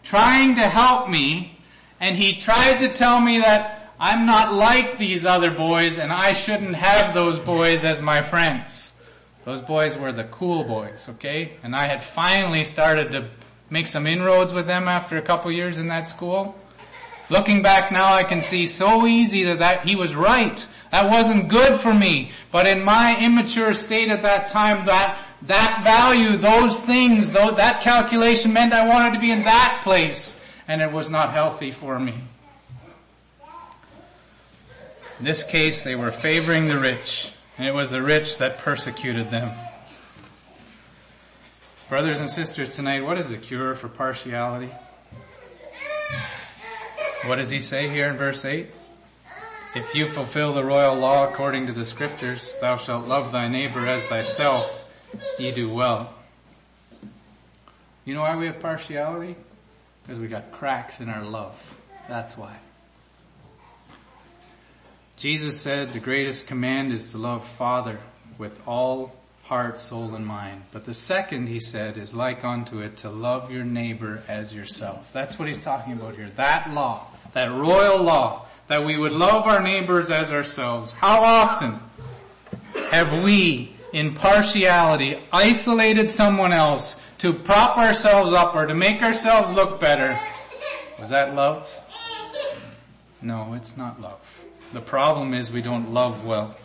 trying 0.09 0.55
to 0.55 0.61
help 0.61 1.07
me, 1.07 1.55
and 1.99 2.17
he 2.17 2.33
tried 2.33 2.79
to 2.79 2.87
tell 2.87 3.21
me 3.21 3.37
that 3.37 3.91
I'm 3.99 4.25
not 4.25 4.51
like 4.51 4.97
these 4.97 5.23
other 5.23 5.51
boys 5.51 5.99
and 5.99 6.11
I 6.11 6.33
shouldn't 6.33 6.73
have 6.73 7.13
those 7.13 7.37
boys 7.37 7.83
as 7.83 8.01
my 8.01 8.23
friends. 8.23 8.93
Those 9.45 9.61
boys 9.61 9.99
were 9.99 10.11
the 10.11 10.23
cool 10.23 10.63
boys, 10.63 11.09
okay? 11.09 11.57
And 11.61 11.75
I 11.75 11.85
had 11.85 12.03
finally 12.03 12.63
started 12.63 13.11
to 13.11 13.29
make 13.69 13.85
some 13.85 14.07
inroads 14.07 14.51
with 14.51 14.65
them 14.65 14.87
after 14.87 15.17
a 15.17 15.21
couple 15.21 15.51
years 15.51 15.77
in 15.77 15.89
that 15.89 16.09
school. 16.09 16.57
Looking 17.29 17.61
back 17.61 17.91
now, 17.91 18.11
I 18.11 18.23
can 18.23 18.41
see 18.41 18.65
so 18.65 19.05
easy 19.05 19.43
that, 19.43 19.59
that 19.59 19.87
he 19.87 19.95
was 19.95 20.15
right. 20.15 20.67
That 20.89 21.11
wasn't 21.11 21.49
good 21.49 21.79
for 21.79 21.93
me. 21.93 22.31
But 22.51 22.65
in 22.65 22.83
my 22.83 23.15
immature 23.23 23.75
state 23.75 24.09
at 24.09 24.23
that 24.23 24.47
time, 24.47 24.87
that, 24.87 25.19
that 25.43 25.81
value, 25.83 26.37
those 26.37 26.81
things, 26.81 27.31
though, 27.31 27.51
that 27.51 27.81
calculation 27.81 28.51
meant 28.53 28.73
I 28.73 28.87
wanted 28.87 29.13
to 29.13 29.19
be 29.19 29.31
in 29.31 29.43
that 29.43 29.81
place. 29.83 30.37
And 30.67 30.81
it 30.81 30.91
was 30.91 31.09
not 31.09 31.33
healthy 31.33 31.71
for 31.71 31.99
me. 31.99 32.15
In 35.17 35.25
this 35.25 35.43
case, 35.43 35.83
they 35.83 35.95
were 35.95 36.11
favoring 36.11 36.67
the 36.67 36.79
rich. 36.79 37.33
And 37.57 37.67
it 37.67 37.73
was 37.73 37.91
the 37.91 38.01
rich 38.01 38.37
that 38.37 38.59
persecuted 38.59 39.31
them. 39.31 39.51
Brothers 41.89 42.19
and 42.19 42.29
sisters, 42.29 42.75
tonight, 42.75 43.01
what 43.01 43.17
is 43.17 43.29
the 43.29 43.37
cure 43.37 43.73
for 43.75 43.89
partiality? 43.89 44.69
What 47.25 47.37
does 47.37 47.49
he 47.49 47.59
say 47.59 47.89
here 47.89 48.07
in 48.07 48.15
verse 48.15 48.45
8? 48.45 48.69
If 49.75 49.93
you 49.93 50.07
fulfill 50.07 50.53
the 50.53 50.63
royal 50.63 50.95
law 50.95 51.27
according 51.27 51.67
to 51.67 51.73
the 51.73 51.85
scriptures, 51.85 52.57
thou 52.59 52.77
shalt 52.77 53.07
love 53.07 53.31
thy 53.31 53.47
neighbor 53.47 53.85
as 53.85 54.05
thyself, 54.05 54.78
ye 55.37 55.51
do 55.51 55.69
well. 55.69 56.13
You 58.05 58.13
know 58.15 58.21
why 58.21 58.35
we 58.35 58.47
have 58.47 58.59
partiality? 58.59 59.35
Because 60.03 60.19
we 60.19 60.27
got 60.27 60.51
cracks 60.51 60.99
in 60.99 61.09
our 61.09 61.23
love. 61.23 61.55
That's 62.07 62.37
why. 62.37 62.57
Jesus 65.17 65.59
said 65.59 65.93
the 65.93 65.99
greatest 65.99 66.47
command 66.47 66.91
is 66.91 67.11
to 67.11 67.17
love 67.17 67.45
Father 67.45 67.99
with 68.37 68.59
all 68.65 69.13
heart, 69.43 69.79
soul, 69.79 70.13
and 70.13 70.25
mind. 70.25 70.63
But 70.71 70.85
the 70.85 70.93
second, 70.93 71.47
he 71.47 71.59
said, 71.59 71.97
is 71.97 72.13
like 72.13 72.45
unto 72.45 72.79
it 72.79 72.97
to 72.97 73.09
love 73.09 73.51
your 73.51 73.63
neighbor 73.63 74.23
as 74.27 74.53
yourself. 74.53 75.11
That's 75.11 75.39
what 75.39 75.47
he's 75.47 75.63
talking 75.63 75.93
about 75.93 76.15
here. 76.15 76.29
That 76.35 76.71
law, 76.71 77.07
that 77.33 77.51
royal 77.51 78.01
law, 78.01 78.45
that 78.67 78.85
we 78.85 78.97
would 78.97 79.11
love 79.11 79.45
our 79.45 79.59
neighbors 79.61 80.11
as 80.11 80.31
ourselves. 80.31 80.93
How 80.93 81.21
often 81.21 81.79
have 82.91 83.23
we, 83.23 83.75
in 83.93 84.13
partiality, 84.13 85.17
isolated 85.31 86.11
someone 86.11 86.51
else 86.51 86.95
to 87.19 87.33
prop 87.33 87.77
ourselves 87.77 88.33
up 88.33 88.55
or 88.55 88.65
to 88.65 88.73
make 88.73 89.01
ourselves 89.01 89.51
look 89.51 89.79
better? 89.79 90.19
Was 90.99 91.09
that 91.09 91.33
love? 91.33 91.69
No, 93.21 93.53
it's 93.53 93.75
not 93.75 93.99
love. 93.99 94.45
The 94.73 94.81
problem 94.81 95.33
is 95.33 95.51
we 95.51 95.61
don't 95.61 95.93
love 95.93 96.23
well. 96.23 96.55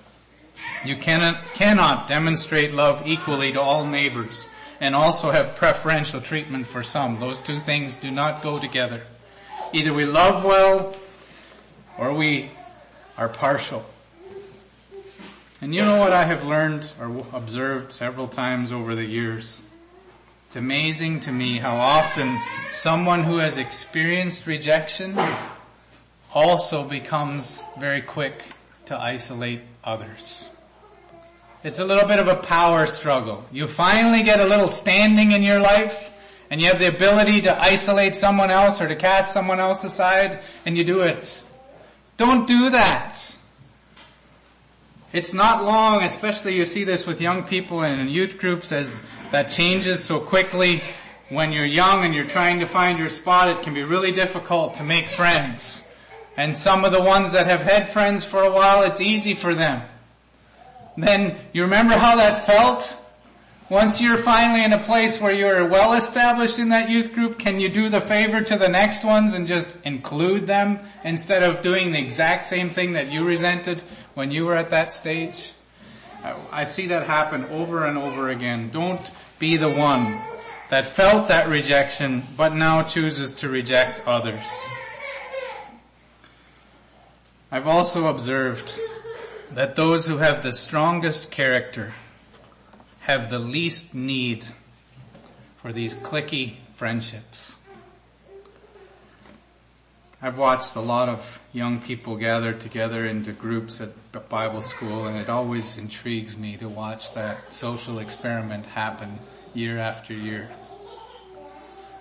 You 0.85 0.97
cannot, 0.97 1.43
cannot 1.55 2.07
demonstrate 2.07 2.73
love 2.73 3.03
equally 3.07 3.53
to 3.53 3.61
all 3.61 3.87
neighbors 3.87 4.49
and 4.81 4.95
also 4.95 5.31
have 5.31 5.57
preferential 5.57 6.21
treatment 6.21 6.67
for 6.67 6.83
some. 6.83 7.19
Those 7.19 7.41
two 7.41 7.59
things 7.59 7.97
do 7.97 8.11
not 8.11 8.43
go 8.43 8.59
together. 8.59 9.03
Either 9.73 9.93
we 9.93 10.05
love 10.05 10.45
well 10.45 10.95
or 11.99 12.13
we 12.13 12.51
are 13.17 13.29
partial. 13.29 13.85
And 15.65 15.75
you 15.75 15.83
know 15.83 15.99
what 15.99 16.13
I 16.13 16.25
have 16.25 16.45
learned 16.45 16.91
or 17.01 17.25
observed 17.33 17.91
several 17.91 18.29
times 18.29 18.71
over 18.71 18.95
the 18.95 19.03
years? 19.07 19.63
It's 20.47 20.57
amazing 20.57 21.21
to 21.21 21.33
me 21.33 21.57
how 21.57 21.77
often 21.77 22.39
someone 22.71 23.25
who 23.25 23.39
has 23.39 23.57
experienced 23.57 24.47
rejection 24.47 25.19
also 26.35 26.87
becomes 26.87 27.63
very 27.81 28.03
quick 28.03 28.43
to 28.85 29.01
isolate 29.01 29.63
others. 29.83 30.51
It's 31.63 31.79
a 31.79 31.85
little 31.87 32.07
bit 32.07 32.19
of 32.19 32.29
a 32.29 32.37
power 32.37 32.87
struggle. 32.87 33.43
You 33.51 33.67
finally 33.67 34.23
get 34.23 34.41
a 34.41 34.47
little 34.47 34.69
standing 34.69 35.33
in 35.33 35.43
your 35.43 35.61
life 35.61 36.11
and 36.51 36.61
you 36.61 36.69
have 36.69 36.79
the 36.79 36.95
ability 36.95 37.41
to 37.41 37.59
isolate 37.59 38.15
someone 38.15 38.51
else 38.51 38.83
or 38.83 38.89
to 38.89 38.97
cast 38.97 39.33
someone 39.33 39.61
else 39.61 39.83
aside 39.83 40.43
and 40.67 40.77
you 40.77 40.85
do 40.85 41.01
it. 41.01 41.43
Don't 42.19 42.47
do 42.47 42.69
that. 42.69 43.39
It's 45.15 45.33
not 45.33 45.63
long, 45.63 46.03
especially 46.03 46.57
you 46.57 46.67
see 46.67 46.83
this 46.83 47.07
with 47.07 47.21
young 47.21 47.45
people 47.45 47.85
and 47.85 48.01
in 48.01 48.09
youth 48.09 48.37
groups 48.37 48.73
as 48.73 49.01
that 49.31 49.49
changes 49.49 50.03
so 50.03 50.19
quickly. 50.19 50.83
When 51.29 51.53
you're 51.53 51.65
young 51.65 52.05
and 52.05 52.13
you're 52.13 52.27
trying 52.27 52.59
to 52.59 52.67
find 52.67 52.99
your 52.99 53.09
spot, 53.09 53.49
it 53.49 53.63
can 53.63 53.75
be 53.75 53.85
really 53.85 54.11
difficult 54.11 54.75
to 54.75 54.83
make 54.83 55.07
friends. 55.07 55.85
And 56.37 56.57
some 56.57 56.85
of 56.85 56.91
the 56.91 57.01
ones 57.01 57.31
that 57.31 57.47
have 57.47 57.61
had 57.61 57.91
friends 57.91 58.25
for 58.25 58.43
a 58.43 58.51
while, 58.51 58.83
it's 58.83 59.01
easy 59.01 59.35
for 59.35 59.55
them. 59.55 59.83
Then 60.97 61.37
you 61.53 61.63
remember 61.63 61.95
how 61.95 62.17
that 62.17 62.45
felt? 62.45 62.99
Once 63.71 63.99
you're 63.99 64.19
finally 64.19 64.63
in 64.63 64.75
a 64.75 64.83
place 64.83 65.19
where 65.19 65.33
you're 65.33 65.67
well 65.67 65.95
established 65.95 66.59
in 66.59 66.69
that 66.69 66.91
youth 66.91 67.15
group, 67.15 67.39
can 67.39 67.59
you 67.59 67.71
do 67.71 67.89
the 67.89 68.01
favor 68.01 68.43
to 68.43 68.59
the 68.59 68.69
next 68.69 69.05
ones 69.05 69.33
and 69.33 69.47
just 69.47 69.75
include 69.85 70.47
them 70.47 70.79
instead 71.03 71.43
of 71.43 71.63
doing 71.63 71.91
the 71.91 71.99
exact 71.99 72.45
same 72.45 72.69
thing 72.69 72.93
that 72.93 73.11
you 73.11 73.25
resented 73.25 73.83
when 74.13 74.31
you 74.31 74.45
were 74.45 74.55
at 74.55 74.69
that 74.69 74.93
stage? 74.93 75.55
I 76.53 76.65
see 76.65 76.89
that 76.89 77.07
happen 77.07 77.47
over 77.47 77.87
and 77.87 77.97
over 77.97 78.29
again. 78.29 78.69
Don't 78.71 79.11
be 79.39 79.57
the 79.57 79.71
one 79.71 80.21
that 80.69 80.85
felt 80.85 81.29
that 81.29 81.49
rejection 81.49 82.23
but 82.37 82.55
now 82.55 82.83
chooses 82.83 83.33
to 83.35 83.49
reject 83.49 84.07
others. 84.07 84.67
I've 87.51 87.67
also 87.67 88.09
observed 88.09 88.79
that 89.53 89.75
those 89.75 90.07
who 90.07 90.19
have 90.19 90.43
the 90.43 90.53
strongest 90.53 91.31
character 91.31 91.95
have 93.05 93.29
the 93.29 93.39
least 93.39 93.95
need 93.95 94.47
for 95.57 95.75
these 95.75 95.95
clicky 95.95 96.55
friendships. 96.75 97.55
I've 100.23 100.39
watched 100.39 100.75
a 100.75 100.81
lot 100.81 101.11
of 101.11 101.39
young 101.53 101.83
people 101.83 102.17
gather 102.17 102.55
together 102.55 103.05
into 103.05 103.33
groups 103.33 103.83
at 103.83 103.91
Bible 104.31 104.63
school 104.63 105.07
and 105.07 105.19
it 105.19 105.29
always 105.29 105.77
intrigues 105.77 106.35
me 106.39 106.57
to 106.57 106.67
watch 106.67 107.13
that 107.13 107.53
social 107.53 107.99
experiment 107.99 108.65
happen 108.65 109.19
year 109.53 109.77
after 109.77 110.15
year. 110.15 110.49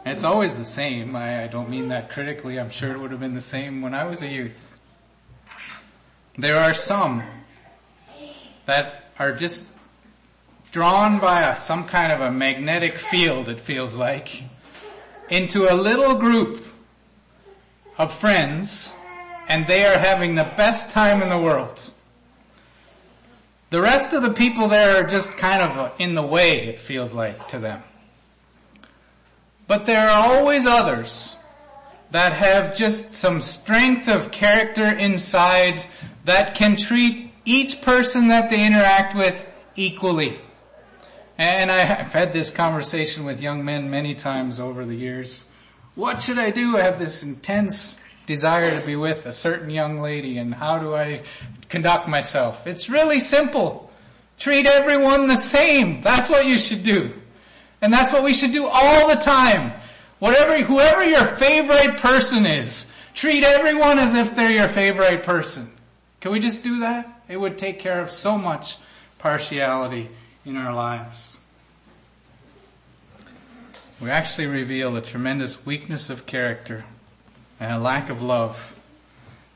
And 0.05 0.13
it's 0.13 0.23
always 0.23 0.55
the 0.55 0.63
same. 0.63 1.17
I, 1.17 1.43
I 1.43 1.47
don't 1.47 1.69
mean 1.69 1.89
that 1.89 2.11
critically. 2.11 2.57
I'm 2.57 2.69
sure 2.69 2.93
it 2.93 2.97
would 2.97 3.11
have 3.11 3.19
been 3.19 3.35
the 3.35 3.41
same 3.41 3.81
when 3.81 3.93
I 3.93 4.05
was 4.05 4.21
a 4.21 4.29
youth. 4.29 4.73
There 6.37 6.57
are 6.57 6.73
some 6.73 7.23
that 8.67 9.11
are 9.19 9.33
just 9.33 9.65
drawn 10.73 11.19
by 11.19 11.51
a, 11.51 11.55
some 11.55 11.85
kind 11.85 12.11
of 12.11 12.19
a 12.19 12.31
magnetic 12.31 12.97
field, 12.97 13.47
it 13.47 13.59
feels 13.59 13.95
like, 13.95 14.43
into 15.29 15.71
a 15.71 15.75
little 15.75 16.15
group 16.15 16.65
of 17.99 18.11
friends, 18.11 18.91
and 19.47 19.67
they 19.67 19.85
are 19.85 19.99
having 19.99 20.33
the 20.33 20.51
best 20.57 20.89
time 20.89 21.21
in 21.21 21.29
the 21.29 21.37
world. 21.37 21.93
The 23.69 23.81
rest 23.81 24.13
of 24.13 24.23
the 24.23 24.33
people 24.33 24.67
there 24.67 24.97
are 24.97 25.07
just 25.07 25.37
kind 25.37 25.61
of 25.61 25.91
in 25.99 26.15
the 26.15 26.23
way, 26.23 26.67
it 26.67 26.79
feels 26.79 27.13
like, 27.13 27.47
to 27.49 27.59
them. 27.59 27.83
But 29.67 29.85
there 29.85 30.09
are 30.09 30.37
always 30.37 30.65
others 30.65 31.35
that 32.09 32.33
have 32.33 32.75
just 32.75 33.13
some 33.13 33.41
strength 33.41 34.07
of 34.07 34.31
character 34.31 34.87
inside 34.87 35.85
that 36.25 36.55
can 36.55 36.75
treat 36.75 37.31
each 37.45 37.79
person 37.83 38.29
that 38.29 38.49
they 38.49 38.65
interact 38.65 39.15
with 39.15 39.47
equally. 39.75 40.39
And 41.37 41.71
I've 41.71 42.13
had 42.13 42.31
this 42.31 42.51
conversation 42.51 43.25
with 43.25 43.41
young 43.41 43.65
men 43.65 43.89
many 43.89 44.13
times 44.13 44.59
over 44.59 44.85
the 44.85 44.95
years. 44.95 45.45
What 45.95 46.21
should 46.21 46.37
I 46.37 46.51
do? 46.51 46.77
I 46.77 46.81
have 46.81 46.99
this 46.99 47.23
intense 47.23 47.97
desire 48.25 48.79
to 48.79 48.85
be 48.85 48.95
with 48.95 49.25
a 49.25 49.33
certain 49.33 49.69
young 49.69 49.99
lady 49.99 50.37
and 50.37 50.53
how 50.53 50.79
do 50.79 50.95
I 50.95 51.23
conduct 51.69 52.07
myself? 52.07 52.65
It's 52.67 52.89
really 52.89 53.19
simple. 53.19 53.91
Treat 54.37 54.65
everyone 54.65 55.27
the 55.27 55.35
same. 55.35 56.01
That's 56.01 56.29
what 56.29 56.45
you 56.45 56.57
should 56.57 56.83
do. 56.83 57.13
And 57.81 57.91
that's 57.91 58.13
what 58.13 58.23
we 58.23 58.33
should 58.33 58.51
do 58.51 58.67
all 58.67 59.09
the 59.09 59.15
time. 59.15 59.73
Whatever, 60.19 60.63
whoever 60.63 61.03
your 61.03 61.25
favorite 61.25 61.97
person 61.97 62.45
is, 62.45 62.87
treat 63.13 63.43
everyone 63.43 63.99
as 63.99 64.13
if 64.13 64.35
they're 64.35 64.51
your 64.51 64.69
favorite 64.69 65.23
person. 65.23 65.71
Can 66.21 66.31
we 66.31 66.39
just 66.39 66.63
do 66.63 66.79
that? 66.79 67.23
It 67.27 67.37
would 67.37 67.57
take 67.57 67.79
care 67.79 67.99
of 68.01 68.11
so 68.11 68.37
much 68.37 68.77
partiality 69.17 70.09
in 70.45 70.57
our 70.57 70.73
lives. 70.73 71.37
We 74.01 74.09
actually 74.09 74.47
reveal 74.47 74.95
a 74.95 75.01
tremendous 75.01 75.65
weakness 75.65 76.09
of 76.09 76.25
character 76.25 76.83
and 77.59 77.71
a 77.71 77.79
lack 77.79 78.09
of 78.09 78.21
love 78.21 78.75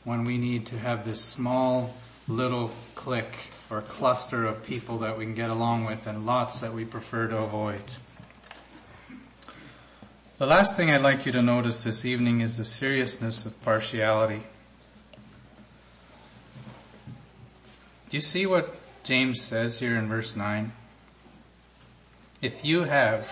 when 0.05 0.23
we 0.23 0.37
need 0.37 0.65
to 0.67 0.79
have 0.79 1.03
this 1.03 1.21
small 1.21 1.93
little 2.27 2.71
clique 2.95 3.51
or 3.69 3.81
cluster 3.81 4.45
of 4.45 4.63
people 4.63 4.99
that 4.99 5.17
we 5.17 5.25
can 5.25 5.33
get 5.33 5.49
along 5.49 5.85
with 5.85 6.07
and 6.07 6.25
lots 6.25 6.59
that 6.59 6.73
we 6.73 6.85
prefer 6.85 7.27
to 7.27 7.37
avoid. 7.37 7.81
The 10.37 10.45
last 10.45 10.77
thing 10.77 10.91
I'd 10.91 11.01
like 11.01 11.25
you 11.25 11.31
to 11.33 11.41
notice 11.41 11.83
this 11.83 12.05
evening 12.05 12.41
is 12.41 12.57
the 12.57 12.65
seriousness 12.65 13.45
of 13.45 13.61
partiality. 13.63 14.43
Do 18.09 18.15
you 18.15 18.21
see 18.21 18.45
what 18.45 18.73
James 19.07 19.41
says 19.41 19.79
here 19.79 19.95
in 19.95 20.09
verse 20.09 20.35
9? 20.35 20.73
If 22.41 22.65
you 22.65 22.83
have 22.83 23.25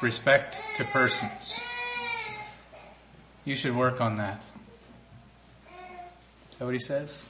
respect 0.00 0.60
to 0.76 0.84
persons, 0.84 1.58
you 3.44 3.56
should 3.56 3.74
work 3.74 4.00
on 4.00 4.14
that. 4.14 4.40
Is 6.52 6.58
that 6.58 6.64
what 6.64 6.74
he 6.74 6.78
says? 6.78 7.26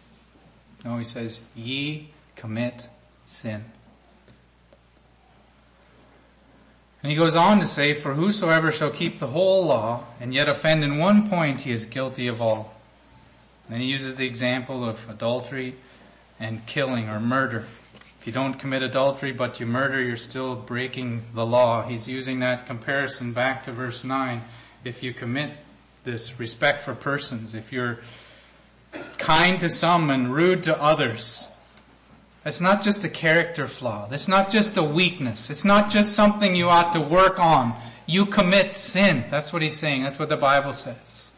No, 0.84 0.98
he 0.98 1.04
says, 1.04 1.40
ye 1.54 2.10
commit 2.34 2.90
sin. 3.24 3.64
And 7.02 7.10
he 7.10 7.16
goes 7.16 7.34
on 7.34 7.60
to 7.60 7.66
say, 7.66 7.94
for 7.94 8.12
whosoever 8.12 8.70
shall 8.72 8.90
keep 8.90 9.20
the 9.20 9.28
whole 9.28 9.64
law 9.64 10.04
and 10.20 10.34
yet 10.34 10.50
offend 10.50 10.84
in 10.84 10.98
one 10.98 11.30
point, 11.30 11.62
he 11.62 11.72
is 11.72 11.86
guilty 11.86 12.28
of 12.28 12.42
all. 12.42 12.74
Then 13.70 13.80
he 13.80 13.86
uses 13.86 14.16
the 14.16 14.26
example 14.26 14.86
of 14.86 15.08
adultery 15.08 15.76
and 16.38 16.66
killing 16.66 17.08
or 17.08 17.18
murder. 17.18 17.64
If 18.26 18.34
you 18.34 18.40
don't 18.40 18.54
commit 18.54 18.82
adultery 18.82 19.30
but 19.30 19.60
you 19.60 19.66
murder, 19.66 20.02
you're 20.02 20.16
still 20.16 20.56
breaking 20.56 21.22
the 21.32 21.46
law. 21.46 21.86
He's 21.86 22.08
using 22.08 22.40
that 22.40 22.66
comparison 22.66 23.32
back 23.32 23.62
to 23.62 23.72
verse 23.72 24.02
9. 24.02 24.42
If 24.82 25.04
you 25.04 25.14
commit 25.14 25.52
this 26.02 26.40
respect 26.40 26.80
for 26.80 26.92
persons, 26.92 27.54
if 27.54 27.72
you're 27.72 28.00
kind 29.16 29.60
to 29.60 29.68
some 29.68 30.10
and 30.10 30.34
rude 30.34 30.64
to 30.64 30.76
others, 30.82 31.46
it's 32.44 32.60
not 32.60 32.82
just 32.82 33.04
a 33.04 33.08
character 33.08 33.68
flaw. 33.68 34.08
It's 34.10 34.26
not 34.26 34.50
just 34.50 34.76
a 34.76 34.82
weakness. 34.82 35.48
It's 35.48 35.64
not 35.64 35.88
just 35.88 36.14
something 36.14 36.56
you 36.56 36.68
ought 36.68 36.94
to 36.94 37.00
work 37.00 37.38
on. 37.38 37.80
You 38.06 38.26
commit 38.26 38.74
sin. 38.74 39.24
That's 39.30 39.52
what 39.52 39.62
he's 39.62 39.78
saying. 39.78 40.02
That's 40.02 40.18
what 40.18 40.30
the 40.30 40.36
Bible 40.36 40.72
says. 40.72 41.30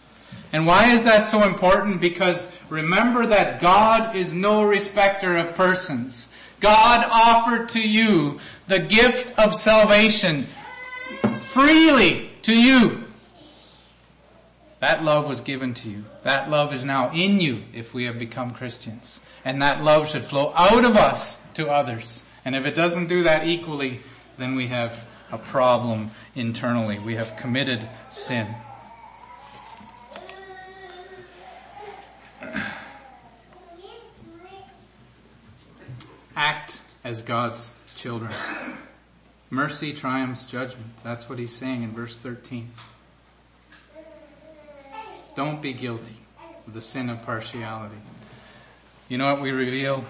And 0.53 0.67
why 0.67 0.93
is 0.93 1.05
that 1.05 1.27
so 1.27 1.43
important? 1.43 2.01
Because 2.01 2.49
remember 2.69 3.27
that 3.27 3.61
God 3.61 4.17
is 4.17 4.33
no 4.33 4.63
respecter 4.63 5.37
of 5.37 5.55
persons. 5.55 6.29
God 6.61 7.07
offered 7.11 7.69
to 7.71 7.81
you 7.81 8.41
the 8.67 8.79
gift 8.79 9.39
of 9.39 9.55
salvation 9.55 10.47
freely 11.49 12.31
to 12.43 12.55
you. 12.55 13.05
That 14.81 15.03
love 15.03 15.29
was 15.29 15.41
given 15.41 15.75
to 15.75 15.91
you. 15.91 16.05
That 16.23 16.51
love 16.51 16.73
is 16.73 16.85
now 16.85 17.11
in 17.13 17.41
you 17.41 17.65
if 17.75 17.93
we 17.93 18.05
have 18.05 18.19
become 18.19 18.53
Christians. 18.53 19.21
And 19.45 19.61
that 19.61 19.83
love 19.83 20.09
should 20.09 20.25
flow 20.25 20.53
out 20.55 20.85
of 20.85 20.97
us 20.97 21.39
to 21.55 21.69
others. 21.69 22.25
And 22.45 22.55
if 22.55 22.65
it 22.65 22.75
doesn't 22.75 23.09
do 23.09 23.25
that 23.25 23.47
equally, 23.47 24.01
then 24.37 24.55
we 24.55 24.69
have 24.69 25.05
a 25.33 25.39
problem 25.39 26.13
internally. 26.35 26.99
We 26.99 27.17
have 27.17 27.37
committed 27.37 27.89
sin. 28.09 28.47
Act 36.39 36.83
as 37.03 37.21
God's 37.23 37.69
children. 37.97 38.31
Mercy 39.51 39.93
triumphs 39.93 40.47
judgment. 40.47 40.87
That's 41.03 41.29
what 41.29 41.41
he's 41.41 41.53
saying 41.53 41.83
in 41.83 41.91
verse 41.91 42.17
13. 42.17 42.71
Don't 45.35 45.61
be 45.61 45.73
guilty 45.73 46.15
of 46.65 46.75
the 46.75 46.81
sin 46.81 47.11
of 47.11 47.23
partiality. 47.23 47.97
You 49.09 49.19
know 49.19 49.33
what 49.33 49.43
we 49.43 49.51
reveal? 49.51 50.05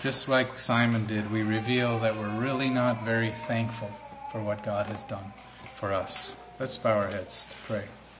Just 0.00 0.28
like 0.28 0.58
Simon 0.58 1.06
did, 1.06 1.30
we 1.30 1.42
reveal 1.42 2.00
that 2.00 2.18
we're 2.18 2.36
really 2.40 2.68
not 2.68 3.04
very 3.04 3.30
thankful 3.46 3.92
for 4.32 4.42
what 4.42 4.64
God 4.64 4.86
has 4.86 5.04
done 5.04 5.32
for 5.76 5.92
us. 5.92 6.32
Let's 6.58 6.76
bow 6.78 6.98
our 6.98 7.06
heads 7.06 7.44
to 7.44 7.56
pray. 7.68 7.84